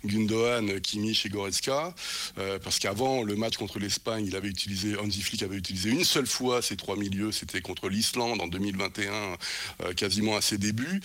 Gundogan, 0.06 0.80
Kimmich 0.82 1.26
et 1.26 1.30
Goretzka. 1.30 1.94
parce 2.64 2.80
qu'avant 2.80 3.24
le 3.24 3.36
match 3.36 3.58
contre 3.58 3.80
l'Espagne, 3.80 4.26
il 4.28 4.36
avait 4.36 4.50
utilisé, 4.50 4.98
Hansi 4.98 5.22
Flick 5.22 5.44
avait 5.44 5.58
utilisé 5.58 5.90
une 5.90 6.04
seule 6.04 6.28
fois 6.28 6.62
ces 6.62 6.76
trois 6.76 6.96
milieux 6.96 7.32
c'était 7.32 7.62
contre 7.62 7.90
l'Islande 7.90 8.42
en 8.42 8.48
2021, 8.48 9.12
euh, 9.82 9.94
quasiment 9.94 10.36
à 10.36 10.42
ses 10.42 10.58
débuts. 10.58 11.02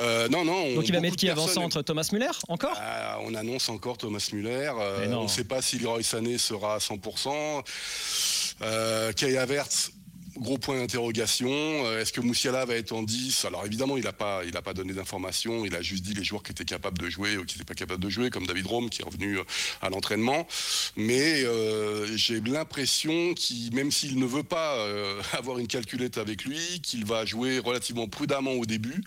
Euh, 0.00 0.28
non, 0.28 0.44
non. 0.44 0.74
Donc 0.74 0.88
il 0.88 0.92
va 0.92 1.00
mettre 1.00 1.16
qui 1.16 1.28
avant-centre 1.28 1.82
Thomas 1.82 2.08
Muller 2.12 2.30
encore? 2.48 2.76
Ah, 2.76 3.18
On 3.22 3.34
annonce 3.34 3.68
encore 3.68 3.98
Thomas 3.98 4.28
Muller. 4.32 4.67
Euh, 4.76 5.12
on 5.12 5.24
ne 5.24 5.28
sait 5.28 5.44
pas 5.44 5.62
si 5.62 5.78
Leroy 5.78 6.02
Sané 6.02 6.38
sera 6.38 6.74
à 6.74 6.78
100%. 6.78 7.64
Euh, 8.62 9.12
Kai 9.12 9.38
Havertz, 9.38 9.92
gros 10.38 10.58
point 10.58 10.78
d'interrogation. 10.78 11.48
Euh, 11.50 12.00
est-ce 12.00 12.12
que 12.12 12.20
Moussiala 12.20 12.64
va 12.64 12.74
être 12.74 12.92
en 12.92 13.02
10 13.02 13.44
Alors 13.44 13.64
évidemment, 13.66 13.96
il 13.96 14.04
n'a 14.04 14.12
pas, 14.12 14.42
pas 14.64 14.74
donné 14.74 14.92
d'informations. 14.92 15.64
Il 15.64 15.74
a 15.74 15.82
juste 15.82 16.04
dit 16.04 16.14
les 16.14 16.24
joueurs 16.24 16.42
qui 16.42 16.52
étaient 16.52 16.64
capables 16.64 16.98
de 16.98 17.08
jouer 17.08 17.36
ou 17.36 17.44
qui 17.44 17.56
n'étaient 17.56 17.64
pas 17.64 17.74
capables 17.74 18.02
de 18.02 18.08
jouer, 18.08 18.30
comme 18.30 18.46
David 18.46 18.66
Rome 18.66 18.90
qui 18.90 19.02
est 19.02 19.04
revenu 19.04 19.38
euh, 19.38 19.44
à 19.82 19.90
l'entraînement. 19.90 20.46
Mais 20.96 21.42
euh, 21.44 22.16
j'ai 22.16 22.40
l'impression 22.40 23.34
qu'il, 23.34 23.74
même 23.74 23.90
s'il 23.90 24.18
ne 24.18 24.26
veut 24.26 24.42
pas 24.42 24.86
avoir 25.32 25.58
une 25.58 25.66
calculette 25.66 26.18
avec 26.18 26.44
lui, 26.44 26.80
qu'il 26.82 27.04
va 27.04 27.24
jouer 27.24 27.58
relativement 27.58 28.08
prudemment 28.08 28.52
au 28.52 28.66
début. 28.66 29.02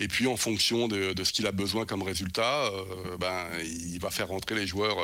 Et 0.00 0.08
puis 0.08 0.26
en 0.26 0.36
fonction 0.36 0.88
de, 0.88 1.14
ce 1.22 1.32
qu'il 1.32 1.46
a 1.46 1.52
besoin 1.52 1.86
comme 1.86 2.02
résultat, 2.02 2.70
ben, 3.18 3.46
il 3.64 3.98
va 3.98 4.10
faire 4.10 4.28
rentrer 4.28 4.54
les 4.54 4.66
joueurs 4.66 4.96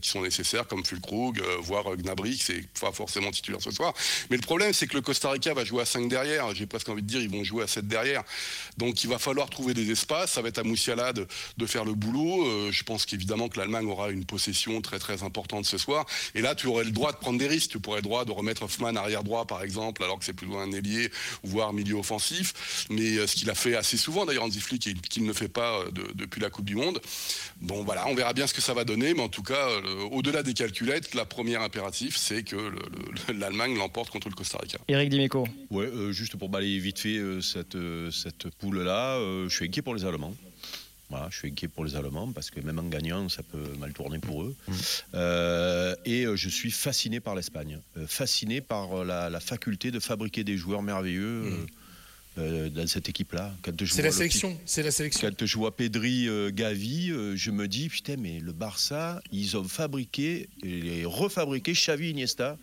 qui 0.00 0.08
sont 0.08 0.22
nécessaires, 0.22 0.66
comme 0.66 0.84
Fulkrug, 0.84 1.40
voire 1.60 1.96
Gnabry, 1.96 2.36
c'est 2.38 2.66
pas 2.80 2.92
forcément 2.92 3.30
titulaire 3.30 3.60
ce 3.62 3.70
soir. 3.70 3.92
Mais 4.30 4.36
le 4.36 4.42
problème, 4.42 4.72
c'est 4.72 4.86
que 4.86 4.96
le 4.96 5.02
Costa 5.18 5.30
Rica 5.32 5.52
va 5.52 5.64
jouer 5.64 5.82
à 5.82 5.84
5 5.84 6.08
derrière. 6.08 6.54
J'ai 6.54 6.66
presque 6.66 6.88
envie 6.88 7.02
de 7.02 7.08
dire, 7.08 7.20
ils 7.20 7.28
vont 7.28 7.42
jouer 7.42 7.64
à 7.64 7.66
7 7.66 7.88
derrière. 7.88 8.22
Donc 8.76 9.02
il 9.02 9.10
va 9.10 9.18
falloir 9.18 9.50
trouver 9.50 9.74
des 9.74 9.90
espaces. 9.90 10.30
Ça 10.30 10.42
va 10.42 10.48
être 10.48 10.58
à 10.58 10.62
Moussiala 10.62 11.12
de, 11.12 11.26
faire 11.66 11.84
le 11.84 11.94
boulot. 11.94 12.46
Euh, 12.46 12.70
je 12.70 12.84
pense 12.84 13.04
qu'évidemment 13.04 13.48
que 13.48 13.58
l'Allemagne 13.58 13.86
aura 13.86 14.10
une 14.10 14.24
possession 14.24 14.80
très 14.80 15.00
très 15.00 15.24
importante 15.24 15.66
ce 15.66 15.76
soir. 15.76 16.06
Et 16.36 16.40
là, 16.40 16.54
tu 16.54 16.68
aurais 16.68 16.84
le 16.84 16.92
droit 16.92 17.10
de 17.10 17.16
prendre 17.16 17.36
des 17.36 17.48
risques. 17.48 17.72
Tu 17.72 17.80
pourrais 17.80 17.98
le 17.98 18.02
droit 18.02 18.24
de 18.26 18.30
remettre 18.30 18.62
Hoffman 18.62 18.94
arrière 18.94 19.24
droit, 19.24 19.44
par 19.44 19.64
exemple, 19.64 20.04
alors 20.04 20.20
que 20.20 20.24
c'est 20.24 20.34
plutôt 20.34 20.56
un 20.56 20.70
ailier, 20.70 21.10
voire 21.42 21.72
milieu 21.72 21.96
offensif. 21.96 22.86
Mais 22.88 23.16
euh, 23.16 23.26
ce 23.26 23.34
qu'il 23.34 23.50
a 23.50 23.56
fait 23.56 23.74
assez 23.74 23.96
souvent, 23.96 24.24
d'ailleurs, 24.24 24.44
Hansi 24.44 24.60
Flick, 24.60 24.86
et 24.86 24.94
qu'il 24.94 25.24
ne 25.24 25.32
fait 25.32 25.48
pas 25.48 25.80
euh, 25.80 25.90
depuis 26.14 26.40
la 26.40 26.48
Coupe 26.48 26.64
du 26.64 26.76
Monde. 26.76 27.00
Bon, 27.60 27.82
voilà, 27.82 28.06
on 28.06 28.14
verra 28.14 28.34
bien 28.34 28.46
ce 28.46 28.54
que 28.54 28.62
ça 28.62 28.72
va 28.72 28.84
donner. 28.84 29.14
Mais 29.14 29.22
en 29.22 29.28
tout 29.28 29.42
cas, 29.42 29.66
au-delà 30.12 30.44
des 30.44 30.54
calculettes, 30.54 31.14
la 31.14 31.24
première 31.24 31.62
impératif, 31.62 32.16
c'est 32.16 32.44
que 32.44 32.72
l'Allemagne 33.32 33.76
l'emporte 33.76 34.10
contre 34.10 34.28
le 34.28 34.36
Costa 34.36 34.58
Rica. 34.62 34.78
Dimeco. 35.08 35.46
Ouais, 35.70 35.86
euh, 35.86 36.12
juste 36.12 36.36
pour 36.36 36.48
balayer 36.48 36.78
vite 36.78 36.98
fait 36.98 37.16
euh, 37.16 37.40
cette, 37.40 37.74
euh, 37.74 38.10
cette 38.10 38.48
poule-là, 38.56 39.18
je 39.44 39.48
suis 39.48 39.66
inquiet 39.66 39.82
pour 39.82 39.94
les 39.94 40.04
Allemands. 40.04 40.34
Voilà, 41.10 41.28
je 41.30 41.38
suis 41.38 41.48
inquiet 41.48 41.68
pour 41.68 41.84
les 41.84 41.96
Allemands 41.96 42.30
parce 42.32 42.50
que 42.50 42.60
même 42.60 42.78
en 42.78 42.84
gagnant, 42.84 43.28
ça 43.28 43.42
peut 43.42 43.64
mal 43.78 43.92
tourner 43.92 44.18
pour 44.18 44.42
eux. 44.42 44.54
Mmh. 44.68 44.74
et 46.04 46.26
je 46.34 46.48
suis 46.48 46.70
fasciné 46.70 47.20
par 47.20 47.34
l'Espagne, 47.34 47.80
fasciné 48.06 48.60
par 48.60 49.04
la, 49.04 49.40
faculté 49.40 49.90
de 49.90 50.00
fabriquer 50.00 50.44
des 50.44 50.56
joueurs 50.56 50.82
merveilleux. 50.82 51.50
Mmh. 51.50 51.66
dans 52.68 52.86
cette 52.86 53.08
équipe-là. 53.08 53.52
C'est 53.86 54.02
la 54.02 54.12
sélection, 54.12 54.56
c'est 54.64 54.84
la 54.84 54.92
sélection. 54.92 55.28
Quand 55.28 55.44
je 55.44 55.56
vois 55.56 55.74
Pedri, 55.74 56.28
Gavi, 56.52 57.08
je 57.34 57.50
me 57.50 57.66
dis 57.66 57.88
putain 57.88 58.14
mais 58.16 58.38
le 58.38 58.52
Barça, 58.52 59.20
ils 59.32 59.56
ont 59.56 59.64
fabriqué 59.64 60.48
et 60.62 61.04
refabriqué 61.04 61.72
Xavi, 61.72 62.10
Iniesta, 62.10 62.56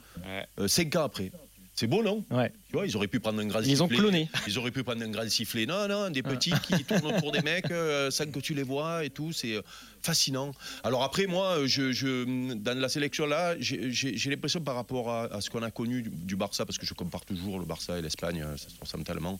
cinq 0.67 0.95
ans 0.95 1.03
après. 1.03 1.31
C'est 1.75 1.87
beau, 1.87 2.01
non 2.01 2.23
Ouais. 2.31 2.51
Tu 2.69 2.73
vois, 2.73 2.87
ils 2.87 2.95
auraient 2.95 3.07
pu 3.07 3.19
prendre 3.19 3.39
un 3.41 3.45
grand 3.47 3.59
sifflet. 3.59 3.73
Ils 3.73 3.83
ont 3.83 3.87
cloné. 3.89 4.29
Ils 4.47 4.57
auraient 4.57 4.71
pu 4.71 4.83
prendre 4.83 5.03
un 5.03 5.09
grand 5.09 5.29
sifflet. 5.29 5.65
Non, 5.65 5.87
non, 5.89 6.09
des 6.09 6.23
petits 6.23 6.53
qui 6.63 6.83
tournent 6.85 7.13
autour 7.13 7.31
des 7.33 7.41
mecs 7.41 7.67
sans 8.11 8.31
que 8.31 8.39
tu 8.39 8.53
les 8.53 8.63
vois 8.63 9.03
et 9.03 9.09
tout. 9.09 9.33
C'est 9.33 9.59
fascinant. 10.05 10.51
Alors 10.83 11.03
après, 11.03 11.25
moi, 11.25 11.65
je, 11.65 12.53
dans 12.53 12.77
la 12.77 12.89
sélection 12.89 13.25
là, 13.25 13.55
j'ai 13.59 14.29
l'impression 14.29 14.61
par 14.61 14.75
rapport 14.75 15.11
à, 15.11 15.41
ce 15.41 15.49
qu'on 15.49 15.63
a 15.63 15.71
connu 15.71 16.03
du, 16.03 16.35
Barça, 16.35 16.65
parce 16.65 16.77
que 16.77 16.85
je 16.85 16.93
compare 16.93 17.25
toujours 17.25 17.59
le 17.59 17.65
Barça 17.65 17.97
et 17.97 18.01
l'Espagne, 18.01 18.43
euh, 18.43 18.57
ça 18.57 18.69
se 18.69 18.79
ressemble 18.79 19.03
tellement. 19.03 19.39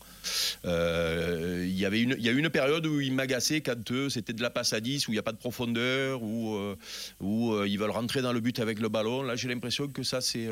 Euh, 0.66 1.64
il 1.68 1.78
y 1.78 1.86
avait 1.86 2.02
une, 2.02 2.16
il 2.18 2.26
y 2.26 2.30
a 2.30 2.32
eu 2.32 2.38
une 2.38 2.50
période 2.50 2.86
où 2.86 3.00
ils 3.00 3.14
m'agaçaient 3.14 3.62
quand 3.62 3.76
c'était 4.10 4.34
de 4.34 4.42
la 4.42 4.50
passe 4.50 4.74
à 4.74 4.80
10, 4.80 5.08
où 5.08 5.12
il 5.12 5.16
n'y 5.16 5.20
a 5.20 5.24
pas 5.24 5.34
de 5.34 5.38
profondeur, 5.38 6.24
où, 6.24 6.56
euh, 6.56 6.76
où 7.20 7.64
ils 7.64 7.78
veulent 7.78 7.92
rentrer 7.92 8.22
dans 8.22 8.34
le 8.34 8.40
but 8.40 8.60
avec 8.60 8.80
le 8.80 8.90
ballon. 8.90 9.22
Là, 9.22 9.36
j'ai 9.36 9.48
l'impression 9.48 9.88
que 9.88 10.04
ça, 10.04 10.22
c'est 10.22 10.48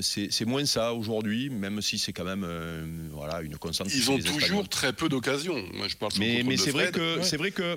c'est 0.00 0.44
moins 0.44 0.66
ça 0.66 0.92
aujourd'hui, 0.92 1.48
même 1.48 1.80
si 1.80 1.98
c'est 1.98 2.12
quand 2.12 2.24
même 2.24 2.46
voilà, 3.12 3.40
une 3.40 3.56
constante. 3.56 3.88
Ils 3.94 4.10
ont 4.10 4.18
toujours 4.18 4.68
très 4.68 4.92
peu 4.92 5.08
d'occasions. 5.08 5.62
Mais, 6.18 6.42
mais 6.44 6.56
c'est 6.56 6.70
vrai 6.70 6.90
que, 6.90 7.22
c'est 7.22 7.36
vrai 7.36 7.50
que 7.50 7.76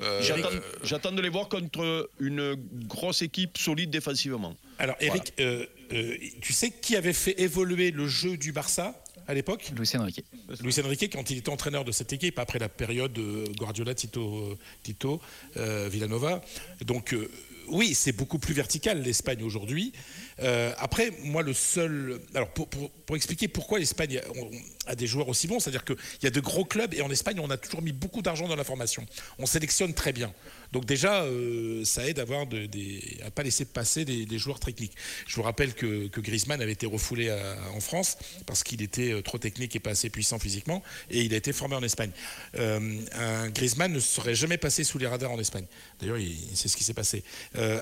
j'attends 0.84 1.12
de 1.12 1.22
les 1.22 1.30
voir 1.30 1.37
contre 1.46 2.10
une 2.20 2.56
grosse 2.88 3.22
équipe 3.22 3.58
solide 3.58 3.89
défensivement. 3.89 4.56
Alors, 4.79 4.96
Eric, 5.00 5.34
euh, 5.39 5.65
euh, 5.94 6.15
tu 6.41 6.53
sais 6.53 6.72
qui 6.72 6.96
avait 6.96 7.13
fait 7.13 7.39
évoluer 7.41 7.91
le 7.91 8.08
jeu 8.08 8.38
du 8.38 8.51
Barça 8.51 9.01
à 9.27 9.34
l'époque 9.34 9.72
Luis 9.75 9.91
Enrique. 9.96 10.24
Luis 10.62 10.79
Enrique, 10.84 11.13
quand 11.13 11.29
il 11.29 11.38
était 11.38 11.50
entraîneur 11.50 11.84
de 11.84 11.91
cette 11.91 12.13
équipe, 12.13 12.39
après 12.39 12.60
la 12.60 12.70
période 12.70 13.17
Guardiola, 13.58 13.94
Tito, 13.94 14.58
Tito 14.84 15.22
euh, 15.58 15.89
Villanova. 15.91 16.41
Donc, 16.86 17.13
oui, 17.70 17.94
c'est 17.94 18.12
beaucoup 18.12 18.39
plus 18.39 18.53
vertical 18.53 19.01
l'Espagne 19.01 19.44
aujourd'hui. 19.44 19.91
Euh, 20.39 20.74
après, 20.77 21.12
moi, 21.24 21.44
le 21.44 21.53
seul. 21.53 22.22
Alors, 22.34 22.50
pour, 22.50 22.67
expliquer 23.15 23.48
pourquoi 23.48 23.79
l'Espagne 23.79 24.22
a, 24.86 24.96
des 24.96 25.08
joueurs 25.08 25.27
aussi 25.27 25.48
bons, 25.48 25.60
c'est-à-dire 25.60 25.84
qu'il 25.84 25.98
y 26.24 26.27
a 26.27 26.29
de 26.29 26.39
gros 26.39 26.65
clubs 26.65 26.94
et 26.94 27.01
en 27.01 27.10
Espagne, 27.10 27.39
on 27.39 27.50
a 27.50 27.58
toujours 27.58 27.82
mis 27.82 27.91
beaucoup 27.91 28.22
d'argent 28.22 28.48
dans 28.48 28.56
la 28.56 28.63
formation. 28.63 29.06
On 29.39 29.46
sélectionne 29.46 29.94
très 29.94 30.13
bien. 30.13 30.34
Donc, 30.72 30.86
déjà, 30.86 31.24
euh, 31.24 31.84
ça 31.86 32.08
aide 32.08 32.20
à 32.20 32.24
à 32.24 33.32
pas 33.32 33.44
laisser 33.44 33.66
passer 33.66 34.06
des, 34.06 34.38
joueurs 34.38 34.60
techniques. 34.60 34.94
Je 35.26 35.36
vous 35.36 35.44
rappelle 35.44 35.74
que, 35.74 36.08
Griezmann 36.20 36.62
avait 36.62 36.74
été 36.74 36.86
refoulé 36.86 37.32
en 37.74 37.80
France 37.80 38.18
parce 38.46 38.64
qu'il 38.64 38.82
était 38.82 39.12
euh, 39.12 39.22
trop 39.22 39.38
technique 39.38 39.76
et 39.76 39.80
pas 39.80 39.92
assez 39.92 40.10
puissant 40.10 40.40
physiquement 40.40 40.84
et 41.10 41.22
il 41.22 41.34
a 41.34 41.38
été 41.38 41.54
formé 41.54 41.76
en 41.76 41.84
Espagne. 41.84 42.12
un 42.56 43.50
Griezmann 43.50 43.92
ne 43.92 44.00
serait 44.00 44.36
jamais 44.36 44.58
passé 44.58 44.84
sous 44.84 44.98
les 44.98 45.08
radars 45.08 45.32
en 45.32 45.40
Espagne. 45.40 45.66
D'ailleurs, 46.00 46.18
c'est 46.54 46.68
ce 46.68 46.78
qui 46.78 46.84
s'est 46.84 46.94
passé. 46.94 47.24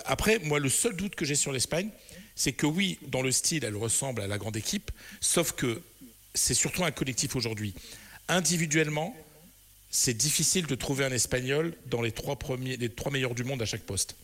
après, 0.05 0.39
moi, 0.39 0.59
le 0.59 0.69
seul 0.69 0.95
doute 0.95 1.15
que 1.15 1.25
j'ai 1.25 1.35
sur 1.35 1.51
l'Espagne, 1.51 1.89
c'est 2.35 2.53
que 2.53 2.65
oui, 2.65 2.99
dans 3.07 3.21
le 3.21 3.31
style, 3.31 3.63
elle 3.63 3.75
ressemble 3.75 4.21
à 4.21 4.27
la 4.27 4.37
grande 4.37 4.57
équipe, 4.57 4.91
sauf 5.21 5.53
que 5.53 5.81
c'est 6.33 6.53
surtout 6.53 6.83
un 6.83 6.91
collectif 6.91 7.35
aujourd'hui. 7.35 7.73
Individuellement, 8.27 9.15
c'est 9.89 10.13
difficile 10.13 10.65
de 10.65 10.75
trouver 10.75 11.05
un 11.05 11.11
Espagnol 11.11 11.73
dans 11.87 12.01
les 12.01 12.11
trois, 12.11 12.37
premiers, 12.37 12.77
les 12.77 12.89
trois 12.89 13.11
meilleurs 13.11 13.35
du 13.35 13.43
monde 13.43 13.61
à 13.61 13.65
chaque 13.65 13.83
poste. 13.83 14.15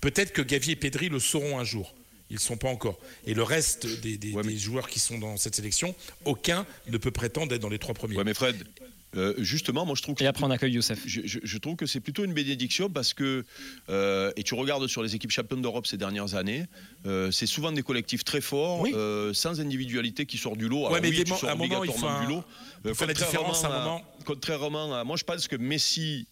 Peut-être 0.00 0.32
que 0.32 0.42
Gavi 0.42 0.72
et 0.72 0.76
Pedri 0.76 1.08
le 1.08 1.20
sauront 1.20 1.58
un 1.58 1.64
jour. 1.64 1.94
Ils 2.30 2.34
ne 2.34 2.40
sont 2.40 2.56
pas 2.56 2.68
encore. 2.68 2.98
Et 3.26 3.34
le 3.34 3.42
reste 3.42 3.86
des, 4.00 4.18
joueurs 4.58 4.88
qui 4.88 4.98
sont 4.98 5.18
dans 5.18 5.36
cette 5.36 5.54
sélection, 5.54 5.94
aucun 6.24 6.66
ne 6.88 6.96
peut 6.98 7.10
prétendre 7.10 7.54
être 7.54 7.60
dans 7.60 7.68
les 7.68 7.78
trois 7.78 7.94
premiers. 7.94 8.16
Ouais, 8.16 8.24
mais 8.24 8.34
Fred, 8.34 8.56
euh, 9.16 9.34
justement, 9.38 9.86
moi 9.86 9.94
je 9.96 10.02
trouve 10.02 10.14
que. 10.14 10.24
Et 10.24 10.26
après 10.26 10.44
on 10.44 10.50
accueille 10.50 10.72
Youssef. 10.72 11.00
Je, 11.06 11.58
trouve 11.58 11.76
que 11.76 11.86
c'est 11.86 12.00
plutôt 12.00 12.24
une 12.24 12.34
bénédiction 12.34 12.90
parce 12.90 13.14
que, 13.14 13.44
euh, 13.88 14.32
et 14.36 14.42
tu 14.42 14.54
regardes 14.54 14.86
sur 14.86 15.02
les 15.02 15.14
équipes 15.14 15.30
championnes 15.30 15.62
d'Europe 15.62 15.86
ces 15.86 15.96
dernières 15.96 16.34
années, 16.34 16.66
euh, 17.06 17.30
c'est 17.30 17.46
souvent 17.46 17.72
des 17.72 17.82
collectifs 17.82 18.24
très 18.24 18.40
forts, 18.40 18.86
sans 19.32 19.60
individualité 19.60 20.26
qui 20.26 20.38
sort 20.38 20.56
du 20.56 20.68
lot. 20.68 20.86
Alors, 20.86 21.00
mais 21.00 21.08
oui, 21.08 21.24
tu 21.24 21.32
sors 21.32 21.52
obligatoirement 21.52 22.20
du 22.20 22.26
lot. 22.28 22.44
la 22.84 23.14
différence 23.14 23.64
à 23.64 23.68
un 23.68 23.78
moment. 23.78 24.02
Contrairement 24.24 24.94
à. 24.94 25.04
Moi 25.04 25.16
je 25.16 25.24
pense 25.24 25.48
que 25.48 25.56
Messi 25.56 26.26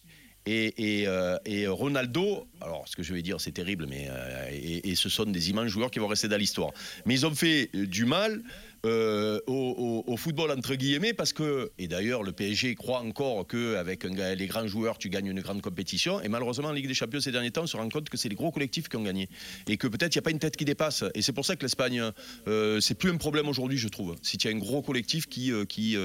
et, 0.45 1.03
et, 1.45 1.67
Ronaldo, 1.67 2.47
alors 2.59 2.85
ce 2.87 2.95
que 2.95 3.03
je 3.03 3.13
vais 3.13 3.21
dire 3.21 3.39
c'est 3.39 3.51
terrible, 3.51 3.85
mais 3.87 4.09
et, 4.51 4.95
ce 4.95 5.09
sont 5.09 5.25
des 5.25 5.49
immenses 5.49 5.67
joueurs 5.67 5.89
qui 5.89 5.99
vont 5.99 6.07
rester 6.07 6.27
dans 6.27 6.37
l'histoire. 6.37 6.71
Mais 7.05 7.13
ils 7.13 7.25
ont 7.25 7.35
fait 7.35 7.69
du 7.73 8.05
mal 8.05 8.41
euh, 8.85 9.39
au, 9.47 10.17
football 10.17 10.51
entre 10.51 10.75
guillemets 10.75 11.13
parce 11.13 11.31
que 11.31 11.71
et 11.79 11.87
d'ailleurs 11.87 12.21
le 12.21 12.33
PSG 12.33 12.75
croit 12.75 12.99
encore 12.99 13.47
que 13.47 13.75
avec 13.77 14.03
les 14.03 14.47
grands 14.47 14.67
joueurs 14.67 14.97
tu 14.97 15.09
gagnes 15.09 15.27
une 15.27 15.39
grande 15.39 15.61
compétition. 15.61 16.21
Et 16.21 16.27
malheureusement 16.27 16.67
en 16.67 16.73
Ligue 16.73 16.87
des 16.87 16.93
Champions 16.93 17.21
ces 17.21 17.31
derniers 17.31 17.51
temps 17.51 17.63
on 17.63 17.67
se 17.67 17.77
rend 17.77 17.87
compte 17.89 18.09
que 18.09 18.17
c'est 18.17 18.29
les 18.29 18.35
gros 18.35 18.51
collectifs 18.51 18.89
qui 18.89 18.97
ont 18.97 19.03
gagné. 19.03 19.29
Et 19.67 19.77
que 19.77 19.87
peut-être 19.87 20.13
il 20.13 20.17
n'y 20.17 20.21
a 20.21 20.23
pas 20.23 20.31
une 20.31 20.39
tête 20.39 20.57
qui 20.57 20.65
dépasse. 20.65 21.03
Et 21.15 21.21
c'est 21.21 21.31
pour 21.31 21.45
ça 21.45 21.55
que 21.55 21.61
l'Espagne 21.61 22.03
euh, 22.47 22.79
c'est 22.81 22.95
plus 22.95 23.09
un 23.09 23.17
problème 23.17 23.47
aujourd'hui 23.47 23.77
je 23.77 23.87
trouve. 23.87 24.15
Si 24.21 24.37
tu 24.37 24.49
as 24.49 24.51
un 24.51 24.57
gros 24.57 24.81
collectif 24.81 25.27
qui 25.27 25.51
euh, 25.51 25.65
qui 25.65 25.97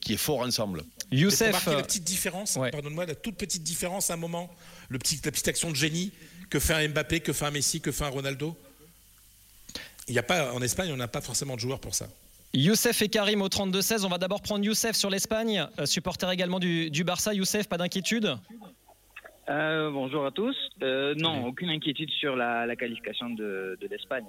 qui 0.00 0.14
est 0.14 0.18
fort 0.18 0.40
ensemble. 0.40 0.82
Youssef, 1.10 1.66
la 1.66 1.82
petite 1.82 2.04
différence, 2.04 2.58
pardonne-moi, 2.72 3.06
la 3.06 3.14
toute 3.14 3.36
petite 3.36 3.62
différence 3.62 4.10
à 4.10 4.14
un 4.14 4.16
moment, 4.16 4.50
le 4.88 4.98
petit, 4.98 5.20
la 5.24 5.30
petite 5.30 5.48
action 5.48 5.70
de 5.70 5.76
génie 5.76 6.12
que 6.50 6.58
fait 6.58 6.74
un 6.74 6.88
Mbappé, 6.88 7.20
que 7.20 7.32
fait 7.32 7.46
un 7.46 7.50
Messi, 7.50 7.80
que 7.80 7.92
fait 7.92 8.04
un 8.04 8.08
Ronaldo 8.08 8.56
il 10.08 10.14
y 10.14 10.18
a 10.18 10.22
pas, 10.22 10.52
en 10.52 10.60
Espagne, 10.60 10.90
on 10.92 10.96
n'a 10.96 11.08
pas 11.08 11.20
forcément 11.20 11.54
de 11.54 11.60
joueurs 11.60 11.80
pour 11.80 11.94
ça. 11.94 12.06
Youssef 12.52 13.02
et 13.02 13.08
Karim 13.08 13.42
au 13.42 13.48
32-16. 13.48 14.04
On 14.04 14.08
va 14.08 14.18
d'abord 14.18 14.42
prendre 14.42 14.64
Youssef 14.64 14.94
sur 14.94 15.10
l'Espagne, 15.10 15.66
euh, 15.78 15.86
supporter 15.86 16.30
également 16.30 16.60
du, 16.60 17.04
Barça. 17.04 17.34
Youssef, 17.34 17.68
pas 17.68 17.78
d'inquiétude? 17.78 18.36
Euh, 19.48 19.90
Bonjour 19.90 20.24
à 20.24 20.30
tous. 20.30 20.56
Euh, 20.82 21.14
non, 21.16 21.46
aucune 21.46 21.70
inquiétude 21.70 22.10
sur 22.10 22.36
la, 22.36 22.76
qualification 22.76 23.30
de, 23.30 23.76
l'Espagne. 23.90 24.26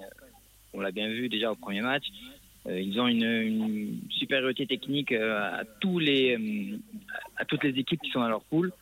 On 0.74 0.80
l'a 0.80 0.90
bien 0.90 1.08
vu 1.08 1.28
déjà 1.28 1.52
au 1.52 1.54
premier 1.54 1.82
match. 1.82 2.04
ils 2.68 2.98
ont 3.00 3.06
une, 3.06 4.00
supériorité 4.10 4.66
technique 4.66 5.12
à, 5.12 5.62
tous 5.80 5.98
les, 5.98 6.36
à 7.36 7.44
toutes 7.44 7.62
les 7.62 7.78
équipes 7.78 8.02
qui 8.02 8.10
sont 8.10 8.20
dans 8.20 8.28
leur 8.28 8.42
poule. 8.42 8.72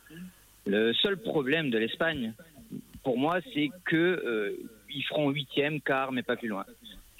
Le 0.65 0.93
seul 0.93 1.17
problème 1.17 1.69
de 1.69 1.77
l'Espagne, 1.77 2.33
pour 3.03 3.19
moi, 3.19 3.37
c'est 3.53 3.69
que 3.85 4.57
ils 4.89 5.03
feront 5.03 5.29
huitième, 5.29 5.81
quart, 5.81 6.11
mais 6.11 6.23
pas 6.23 6.35
plus 6.35 6.47
loin. 6.47 6.65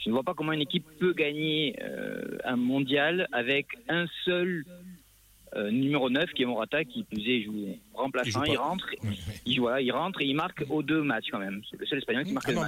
Je 0.05 0.11
ne 0.11 0.13
vois 0.13 0.23
pas 0.23 0.35
comment 0.35 0.51
une 0.53 0.61
équipe 0.61 0.85
peut 0.99 1.13
gagner 1.13 1.75
euh, 1.81 2.37
un 2.43 2.57
mondial 2.57 3.27
avec 3.31 3.65
un 3.89 4.05
seul 4.23 4.63
euh, 5.55 5.71
numéro 5.71 6.09
9 6.09 6.31
qui 6.33 6.43
est 6.43 6.45
Morata 6.45 6.83
qui 6.83 7.03
plus 7.05 7.27
est 7.27 7.43
joue 7.43 7.77
remplaçant 7.93 8.43
il, 8.43 8.57
rentre 8.57 8.89
il, 9.45 9.59
voilà, 9.61 9.79
il 9.79 9.89
rentre 9.91 10.21
et 10.21 10.25
il 10.25 10.35
marque 10.35 10.65
aux 10.69 10.83
deux 10.83 11.01
matchs 11.01 11.27
quand 11.31 11.39
même. 11.39 11.61
C'est 11.69 11.79
le 11.79 11.85
seul 11.85 11.99
espagnol 11.99 12.25
qui 12.25 12.33
marque 12.33 12.49
ah 12.49 12.65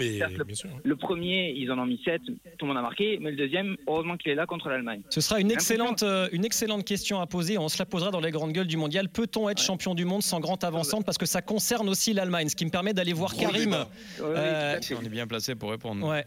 le, 0.83 0.95
premier 0.95 1.51
ils 1.51 1.69
en 1.69 1.77
ont 1.79 1.85
mis 1.85 2.01
7 2.05 2.21
tout 2.23 2.33
le 2.61 2.67
monde 2.67 2.77
a 2.77 2.81
marqué 2.81 3.19
mais 3.21 3.31
le 3.31 3.35
deuxième 3.35 3.75
heureusement 3.87 4.15
qu'il 4.15 4.31
est 4.31 4.35
là 4.35 4.45
contre 4.45 4.69
l'Allemagne. 4.69 5.01
Ce 5.09 5.19
sera 5.19 5.41
une 5.41 5.51
excellente 5.51 6.01
euh, 6.03 6.29
une 6.31 6.45
excellente 6.45 6.85
question 6.85 7.19
à 7.19 7.27
poser. 7.27 7.57
On 7.57 7.67
se 7.67 7.77
la 7.77 7.85
posera 7.85 8.09
dans 8.09 8.21
les 8.21 8.31
grandes 8.31 8.53
gueules 8.53 8.67
du 8.67 8.77
mondial. 8.77 9.09
Peut-on 9.09 9.49
être 9.49 9.61
champion 9.61 9.93
du 9.93 10.05
monde 10.05 10.23
sans 10.23 10.39
grande 10.39 10.63
avancante 10.63 11.05
parce 11.05 11.17
que 11.17 11.25
ça 11.25 11.41
concerne 11.41 11.89
aussi 11.89 12.13
l'Allemagne 12.13 12.47
ce 12.47 12.55
qui 12.55 12.65
me 12.65 12.71
permet 12.71 12.93
d'aller 12.93 13.13
voir 13.13 13.35
Karim. 13.35 13.75
on 14.21 14.33
est 14.33 15.09
bien 15.09 15.27
placé 15.27 15.55
pour 15.55 15.71
répondre. 15.71 16.07
Ouais. 16.07 16.25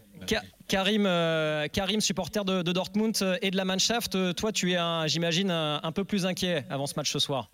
Karim, 0.67 1.05
euh, 1.05 1.67
Karim, 1.67 1.99
supporter 1.99 2.45
de, 2.45 2.61
Dortmund 2.71 3.15
euh, 3.21 3.37
et 3.41 3.51
de 3.51 3.57
la 3.57 3.65
Mannschaft, 3.65 4.15
euh, 4.15 4.33
toi 4.33 4.51
tu 4.51 4.71
es, 4.71 4.77
j'imagine, 5.07 5.51
un, 5.51 5.91
peu 5.91 6.03
plus 6.03 6.25
inquiet 6.25 6.63
avant 6.69 6.87
ce 6.87 6.95
match 6.95 7.11
ce 7.11 7.19
soir. 7.19 7.49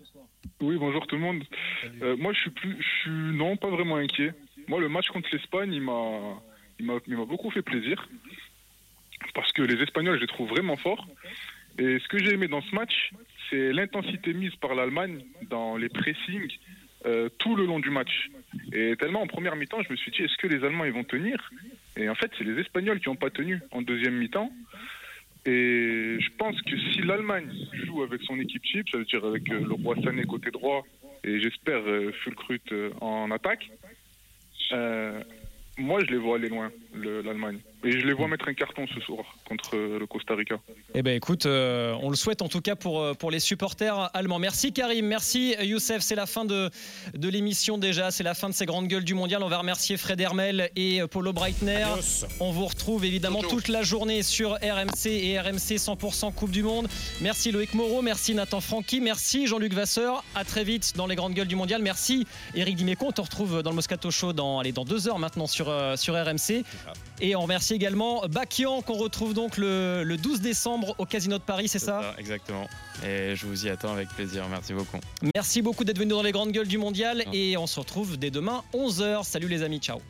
Oui, 0.60 0.76
bonjour 0.78 1.06
tout 1.06 1.16
le 1.16 1.22
monde. 1.22 1.42
moi 2.18 2.32
je 2.32 2.40
suis 2.40 2.50
plus, 2.50 2.76
je 2.80 3.00
suis 3.00 3.36
non 3.36 3.56
pas 3.56 3.68
vraiment 3.68 3.96
inquiet. 3.96 4.32
Moi 4.68 4.80
le 4.80 4.88
match 4.88 5.08
contre 5.08 5.28
l'Espagne, 5.32 5.72
il 5.72 5.82
m'a, 5.82 6.40
il 6.78 6.86
m'a, 6.86 7.24
beaucoup 7.24 7.50
fait 7.50 7.62
plaisir 7.62 8.08
parce 9.34 9.52
que 9.52 9.62
les 9.62 9.82
Espagnols, 9.82 10.16
je 10.16 10.22
les 10.22 10.26
trouve 10.26 10.48
vraiment 10.48 10.76
forts. 10.76 11.06
Et 11.78 11.98
ce 11.98 12.08
que 12.08 12.18
j'ai 12.18 12.34
aimé 12.34 12.48
dans 12.48 12.62
ce 12.62 12.74
match, 12.74 13.10
c'est 13.50 13.72
l'intensité 13.72 14.32
mise 14.32 14.54
par 14.56 14.74
l'Allemagne 14.74 15.24
dans 15.48 15.76
les 15.76 15.88
pressings 15.88 16.58
tout 17.38 17.56
le 17.56 17.64
long 17.64 17.78
du 17.78 17.90
match. 17.90 18.30
Et 18.72 18.96
tellement 18.96 19.22
en 19.22 19.26
première 19.26 19.56
mi-temps, 19.56 19.82
je 19.82 19.90
me 19.90 19.96
suis 19.96 20.10
dit, 20.10 20.22
est-ce 20.22 20.36
que 20.36 20.46
les 20.46 20.64
Allemands 20.64 20.84
ils 20.84 20.92
vont 20.92 21.04
tenir? 21.04 21.50
Et 21.98 22.08
en 22.08 22.14
fait, 22.14 22.30
c'est 22.38 22.44
les 22.44 22.60
Espagnols 22.60 23.00
qui 23.00 23.08
n'ont 23.08 23.16
pas 23.16 23.30
tenu 23.30 23.60
en 23.72 23.82
deuxième 23.82 24.14
mi-temps. 24.14 24.50
Et 25.46 26.16
je 26.20 26.28
pense 26.36 26.60
que 26.62 26.76
si 26.76 27.02
l'Allemagne 27.02 27.50
joue 27.84 28.02
avec 28.02 28.22
son 28.22 28.38
équipe 28.38 28.62
type, 28.62 28.88
ça 28.90 28.98
veut 28.98 29.04
dire 29.04 29.24
avec 29.24 29.50
euh, 29.50 29.60
le 29.60 29.74
roi 29.74 29.96
Sané 30.02 30.24
côté 30.24 30.50
droit 30.50 30.84
et 31.24 31.40
j'espère 31.40 31.80
euh, 31.86 32.12
Fulkrut 32.22 32.72
euh, 32.72 32.90
en 33.00 33.30
attaque, 33.30 33.70
moi 35.78 36.00
je 36.04 36.10
les 36.10 36.18
vois 36.18 36.36
aller 36.36 36.48
loin, 36.48 36.70
l'Allemagne. 36.94 37.60
Et 37.84 37.92
je 37.92 38.06
les 38.06 38.12
vois 38.12 38.26
mettre 38.26 38.48
un 38.48 38.54
carton 38.54 38.86
ce 38.92 39.00
soir 39.00 39.24
contre 39.46 39.76
le 39.76 40.04
Costa 40.06 40.34
Rica. 40.34 40.56
Eh 40.94 41.02
ben 41.02 41.14
écoute, 41.14 41.46
euh, 41.46 41.94
on 42.02 42.10
le 42.10 42.16
souhaite 42.16 42.42
en 42.42 42.48
tout 42.48 42.60
cas 42.60 42.74
pour, 42.74 43.00
euh, 43.00 43.14
pour 43.14 43.30
les 43.30 43.38
supporters 43.38 44.10
allemands. 44.14 44.40
Merci 44.40 44.72
Karim, 44.72 45.06
merci 45.06 45.54
Youssef. 45.60 46.00
C'est 46.00 46.16
la 46.16 46.26
fin 46.26 46.44
de, 46.44 46.70
de 47.14 47.28
l'émission 47.28 47.78
déjà, 47.78 48.10
c'est 48.10 48.24
la 48.24 48.34
fin 48.34 48.48
de 48.48 48.54
ces 48.54 48.66
grandes 48.66 48.88
gueules 48.88 49.04
du 49.04 49.14
mondial. 49.14 49.42
On 49.44 49.48
va 49.48 49.58
remercier 49.58 49.96
Fred 49.96 50.20
Hermel 50.20 50.70
et 50.74 51.00
Paulo 51.10 51.32
Breitner. 51.32 51.86
On 52.40 52.50
vous 52.50 52.66
retrouve 52.66 53.04
évidemment 53.04 53.42
toute 53.42 53.68
la 53.68 53.82
journée 53.82 54.22
sur 54.22 54.54
RMC 54.54 55.06
et 55.06 55.38
RMC 55.38 55.76
100% 55.76 56.34
Coupe 56.34 56.50
du 56.50 56.64
Monde. 56.64 56.88
Merci 57.20 57.52
Loïc 57.52 57.74
Moreau, 57.74 58.02
merci 58.02 58.34
Nathan 58.34 58.60
Francky, 58.60 59.00
merci 59.00 59.46
Jean-Luc 59.46 59.72
Vasseur. 59.72 60.24
À 60.34 60.44
très 60.44 60.64
vite 60.64 60.94
dans 60.96 61.06
les 61.06 61.14
grandes 61.14 61.34
gueules 61.34 61.48
du 61.48 61.56
mondial. 61.56 61.82
Merci 61.82 62.26
Eric 62.54 62.76
Dimeco. 62.76 63.06
On 63.06 63.12
te 63.12 63.20
retrouve 63.20 63.62
dans 63.62 63.70
le 63.70 63.76
Moscato 63.76 64.10
Show 64.10 64.32
dans, 64.32 64.58
allez, 64.58 64.72
dans 64.72 64.84
deux 64.84 65.08
heures 65.08 65.18
maintenant 65.18 65.46
sur, 65.46 65.68
euh, 65.68 65.96
sur 65.96 66.14
RMC. 66.14 66.64
Et 67.20 67.34
on 67.34 67.42
remercie 67.42 67.74
également 67.74 68.22
Bakian 68.28 68.82
qu'on 68.82 68.94
retrouve 68.94 69.34
donc 69.34 69.56
le, 69.56 70.16
12 70.16 70.40
décembre 70.40 70.94
au 70.98 71.04
Casino 71.04 71.38
de 71.38 71.42
Paris, 71.42 71.68
c'est 71.68 71.78
ça, 71.78 72.14
Exactement. 72.18 72.68
Et 73.04 73.34
je 73.34 73.46
vous 73.46 73.66
y 73.66 73.70
attends 73.70 73.92
avec 73.92 74.08
plaisir. 74.08 74.44
Merci 74.48 74.72
beaucoup. 74.72 74.98
Merci 75.34 75.62
beaucoup 75.62 75.84
d'être 75.84 75.98
venu 75.98 76.10
dans 76.10 76.22
les 76.22 76.32
grandes 76.32 76.52
gueules 76.52 76.68
du 76.68 76.78
mondial 76.78 77.24
et 77.32 77.56
on 77.56 77.66
se 77.66 77.78
retrouve 77.80 78.16
dès 78.16 78.30
demain 78.30 78.62
11h. 78.74 79.24
Salut 79.24 79.48
les 79.48 79.62
amis, 79.62 79.78
ciao. 79.78 80.00